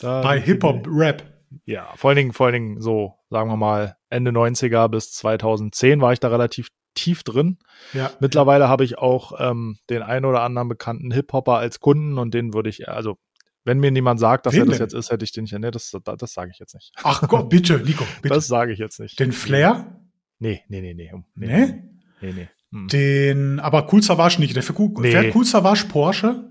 [0.00, 1.24] Da Bei Hip-Hop-Rap.
[1.64, 6.00] Ja, vor allen Dingen, vor allen Dingen so, sagen wir mal, Ende 90er bis 2010
[6.00, 7.58] war ich da relativ tief drin.
[7.92, 8.10] Ja.
[8.20, 12.54] Mittlerweile habe ich auch ähm, den einen oder anderen bekannten Hip-Hopper als Kunden und den
[12.54, 13.16] würde ich, also
[13.64, 14.84] wenn mir niemand sagt, dass Wen er das denn?
[14.86, 15.56] jetzt ist, hätte ich den nicht.
[15.58, 16.92] Nee, das, das, das sage ich jetzt nicht.
[17.02, 18.34] Ach Gott, bitte, Nico, bitte.
[18.34, 19.18] Das sage ich jetzt nicht.
[19.18, 20.00] Den Flair?
[20.38, 21.12] Nee, nee, nee, nee.
[21.34, 21.48] Nee?
[21.66, 21.82] Nee,
[22.20, 22.32] nee.
[22.32, 22.48] nee.
[22.72, 22.88] Hm.
[22.88, 24.56] Den, aber Cool Savage nicht.
[24.56, 25.12] Der für cool, nee.
[25.12, 26.50] Wer Cool Savage Porsche?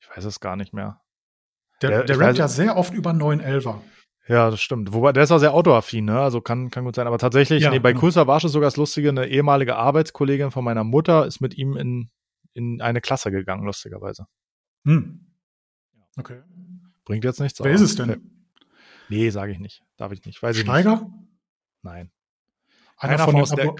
[0.00, 1.00] Ich weiß es gar nicht mehr.
[1.82, 3.80] Der, der, der rappt ja sehr oft über 911er.
[4.28, 4.92] Ja, das stimmt.
[4.92, 6.20] Wobei, der ist auch sehr autoaffin, ne?
[6.20, 7.06] Also kann, kann gut sein.
[7.06, 7.94] Aber tatsächlich, ja, nee, bei.
[7.94, 11.76] Cool Savage ist sogar das Lustige, eine ehemalige Arbeitskollegin von meiner Mutter ist mit ihm
[11.76, 12.10] in,
[12.52, 14.26] in eine Klasse gegangen, lustigerweise.
[14.84, 15.27] Hm.
[16.18, 16.42] Okay.
[17.04, 17.62] Bringt jetzt nichts.
[17.62, 18.30] Wer ist es denn?
[19.08, 19.82] Nee, sage ich nicht.
[19.96, 20.42] Darf ich nicht.
[20.42, 20.94] Weiß Steiger?
[20.94, 21.12] Ich nicht.
[21.82, 22.10] Nein.
[22.96, 23.74] Einer, Einer von aus der,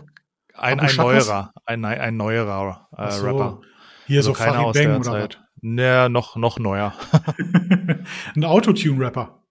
[0.55, 3.27] ein, ein neuerer, ein, ein neuerer äh, so.
[3.27, 3.61] Rapper.
[4.07, 5.43] Hier Also so keiner Farid aus Bang der oder Zeit.
[5.61, 6.95] Nee, noch, noch neuer.
[7.11, 7.23] was?
[8.37, 9.43] Ein Autotune-Rapper.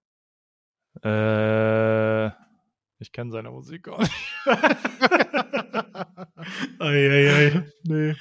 [1.04, 2.28] äh,
[3.00, 4.14] ich kenne seine Musik gar nicht.
[6.80, 7.64] Eieiei.
[7.84, 8.16] nee.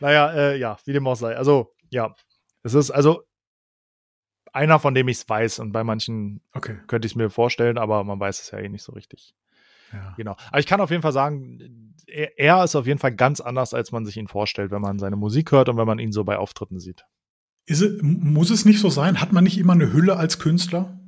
[0.00, 1.36] Naja, äh, ja, wie dem auch sei.
[1.36, 2.14] Also, ja.
[2.62, 3.22] Es ist also
[4.56, 5.60] einer, von dem ich es weiß.
[5.60, 6.76] Und bei manchen Okay.
[6.88, 9.34] könnte ich es mir vorstellen, aber man weiß es ja eh nicht so richtig.
[9.92, 10.14] Ja.
[10.16, 10.36] Genau.
[10.48, 13.72] Aber ich kann auf jeden Fall sagen, er, er ist auf jeden Fall ganz anders,
[13.74, 16.24] als man sich ihn vorstellt, wenn man seine Musik hört und wenn man ihn so
[16.24, 17.04] bei Auftritten sieht.
[17.66, 19.20] Es, muss es nicht so sein?
[19.20, 20.98] Hat man nicht immer eine Hülle als Künstler?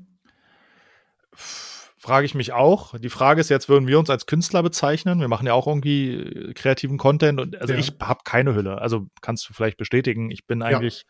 [2.00, 2.96] Frage ich mich auch.
[2.98, 5.20] Die Frage ist jetzt, würden wir uns als Künstler bezeichnen?
[5.20, 7.78] Wir machen ja auch irgendwie äh, kreativen Content und also Ja.
[7.78, 8.80] ich habe keine Hülle.
[8.80, 10.66] Also kannst du vielleicht bestätigen, ich bin Ja.
[10.66, 11.04] eigentlich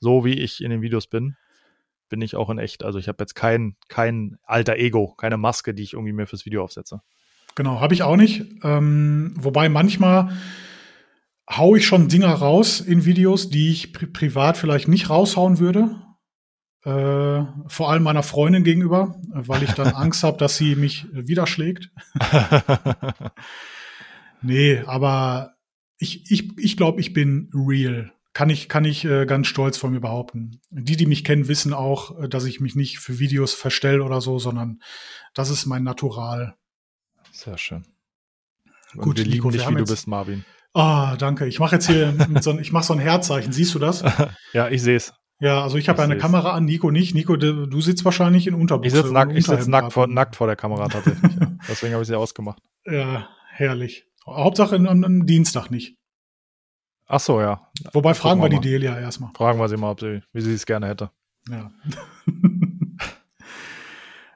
[0.00, 1.36] so, wie ich in den Videos bin,
[2.14, 2.84] bin ich auch in echt.
[2.84, 6.46] Also ich habe jetzt kein, kein alter Ego, keine Maske, die ich irgendwie mir fürs
[6.46, 7.00] Video aufsetze.
[7.56, 8.44] Genau, habe ich auch nicht.
[8.62, 10.36] Ähm, wobei manchmal
[11.50, 15.96] hau ich schon Dinger raus in Videos, die ich pri privat vielleicht nicht raushauen würde.
[16.84, 21.48] Äh, vor allem meiner Freundin gegenüber, weil ich dann Angst habe, dass sie mich wieder
[21.48, 21.90] schlägt.
[24.44, 25.54] Nee, aber
[25.96, 28.12] ich, ich, ich glaube, ich bin real.
[28.34, 30.60] Kann ich, kann ich äh, ganz stolz von mir behaupten.
[30.70, 34.20] Die, die mich kennen, wissen auch, äh, dass ich mich nicht für Videos verstelle oder
[34.20, 34.80] so, sondern
[35.34, 36.54] das ist mein Natural.
[37.32, 37.84] Sehr schön.
[38.94, 40.44] Und Gut, wir lieben Nico, wir dich, haben wie du bist, Marvin.
[40.72, 41.46] Ah, danke.
[41.46, 43.52] Ich mache jetzt hier so, ein- ich mache so ein Herzzeichen.
[43.52, 44.02] Siehst du das?
[44.52, 45.12] Ja, ich sehe es.
[45.40, 46.22] Ja, also ich habe eine seh's.
[46.22, 47.14] Kamera an, Nico nicht.
[47.14, 48.88] Nico, du, du sitzt wahrscheinlich in Unterbuchse.
[48.88, 51.32] Ich sitze nack, ich sitz nackt, vor, nackt vor der Kamera tatsächlich.
[51.40, 51.56] ja.
[51.68, 52.60] Deswegen habe ich sie ausgemacht.
[52.86, 54.04] Ja, herrlich.
[54.26, 55.96] Hauptsache am Dienstag nicht.
[57.06, 57.68] Ach so, ja.
[57.92, 58.68] Wobei fragen wir wir die.
[58.70, 59.30] Delia erstmal.
[59.34, 61.10] Fragen wir sie mal, ob sie, wie sie es gerne hätte.
[61.48, 61.70] Ja.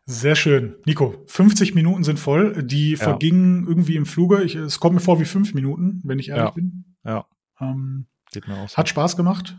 [0.06, 0.76] Sehr schön.
[0.86, 2.62] Nico, 50 Minuten sind voll.
[2.62, 2.96] Die Ja.
[2.96, 4.42] vergingen irgendwie im Fluge.
[4.42, 6.50] Ich, es kommt mir vor wie fünf Minuten, wenn ich ehrlich Ja.
[6.50, 6.84] bin.
[7.04, 7.26] Ja.
[7.60, 8.76] Ähm, Geht mir aus.
[8.76, 9.58] hat Spaß gemacht.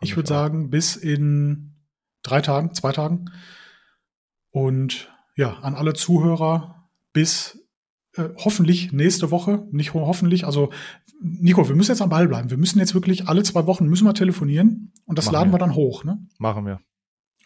[0.00, 1.74] Ich würde sagen, bis in
[2.24, 3.26] drei Tagen, zwei Tagen.
[4.50, 7.61] Und ja, an alle Zuhörer, bis
[8.16, 9.66] äh, hoffentlich nächste Woche.
[9.70, 10.70] Nicht ho- hoffentlich, also
[11.20, 12.50] Nico, wir müssen jetzt am Ball bleiben.
[12.50, 15.54] Wir müssen jetzt wirklich alle zwei Wochen müssen wir telefonieren und das Machen laden wir.
[15.54, 16.18] wir dann hoch, ne?
[16.38, 16.80] Machen wir.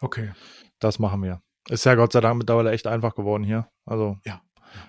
[0.01, 0.31] Okay.
[0.79, 1.41] Das machen wir.
[1.69, 3.67] Ist ja Gott sei Dank mittlerweile echt einfach geworden hier.
[3.85, 4.41] Also, Ja.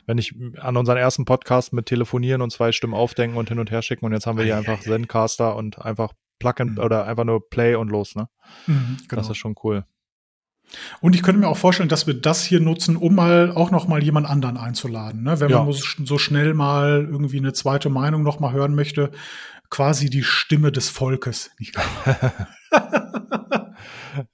[0.06, 3.70] wenn ich an unseren ersten Podcast mit Telefonieren und zwei Stimmen aufdenken und hin und
[3.70, 4.96] her schicken und jetzt haben wir hier Ei, einfach ei, ei.
[4.96, 6.78] Zencaster und einfach Plug and, Mhm.
[6.78, 8.28] oder einfach nur Play und los, ne?
[8.66, 9.20] Mhm, genau.
[9.22, 9.84] Das ist schon cool.
[11.00, 13.88] Und ich könnte mir auch vorstellen, dass wir das hier nutzen, um mal auch noch
[13.88, 15.22] mal jemand anderen einzuladen.
[15.22, 15.40] Ne?
[15.40, 15.62] Wenn Ja.
[15.62, 19.10] man so schnell mal irgendwie eine zweite Meinung noch mal hören möchte,
[19.70, 21.50] quasi die Stimme des Volkes.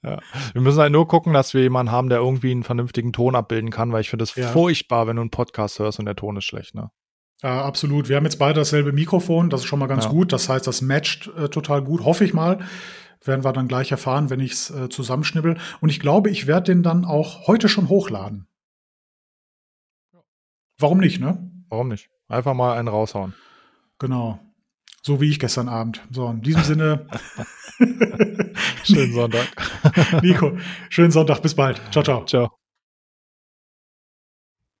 [0.03, 0.19] Ja.
[0.53, 3.69] Wir müssen halt nur gucken, dass wir jemanden haben, der irgendwie einen vernünftigen Ton abbilden
[3.69, 4.47] kann, weil ich finde es Ja.
[4.47, 6.89] furchtbar, wenn du einen Podcast hörst und der Ton ist schlecht, ne?
[7.43, 8.09] Ja, absolut.
[8.09, 10.09] Wir haben jetzt beide dasselbe Mikrofon, das ist schon mal ganz Ja.
[10.09, 10.33] gut.
[10.33, 12.59] Das heißt, das matcht äh, total gut, hoffe ich mal.
[13.25, 15.57] Werden wir dann gleich erfahren, wenn ich es äh, zusammenschnibbel.
[15.81, 18.47] Und ich glaube, ich werde den dann auch heute schon hochladen.
[20.79, 21.51] Warum nicht, ne?
[21.69, 22.09] Warum nicht?
[22.27, 23.33] Einfach mal einen raushauen.
[23.99, 24.39] Genau.
[25.01, 26.01] So wie ich gestern Abend.
[26.11, 27.07] So, in diesem Sinne.
[28.83, 29.47] Schönen Sonntag.
[30.23, 30.57] Nico,
[30.89, 31.81] schönen Sonntag, bis bald.
[31.91, 32.25] Ciao, ciao.
[32.25, 32.64] Ciao.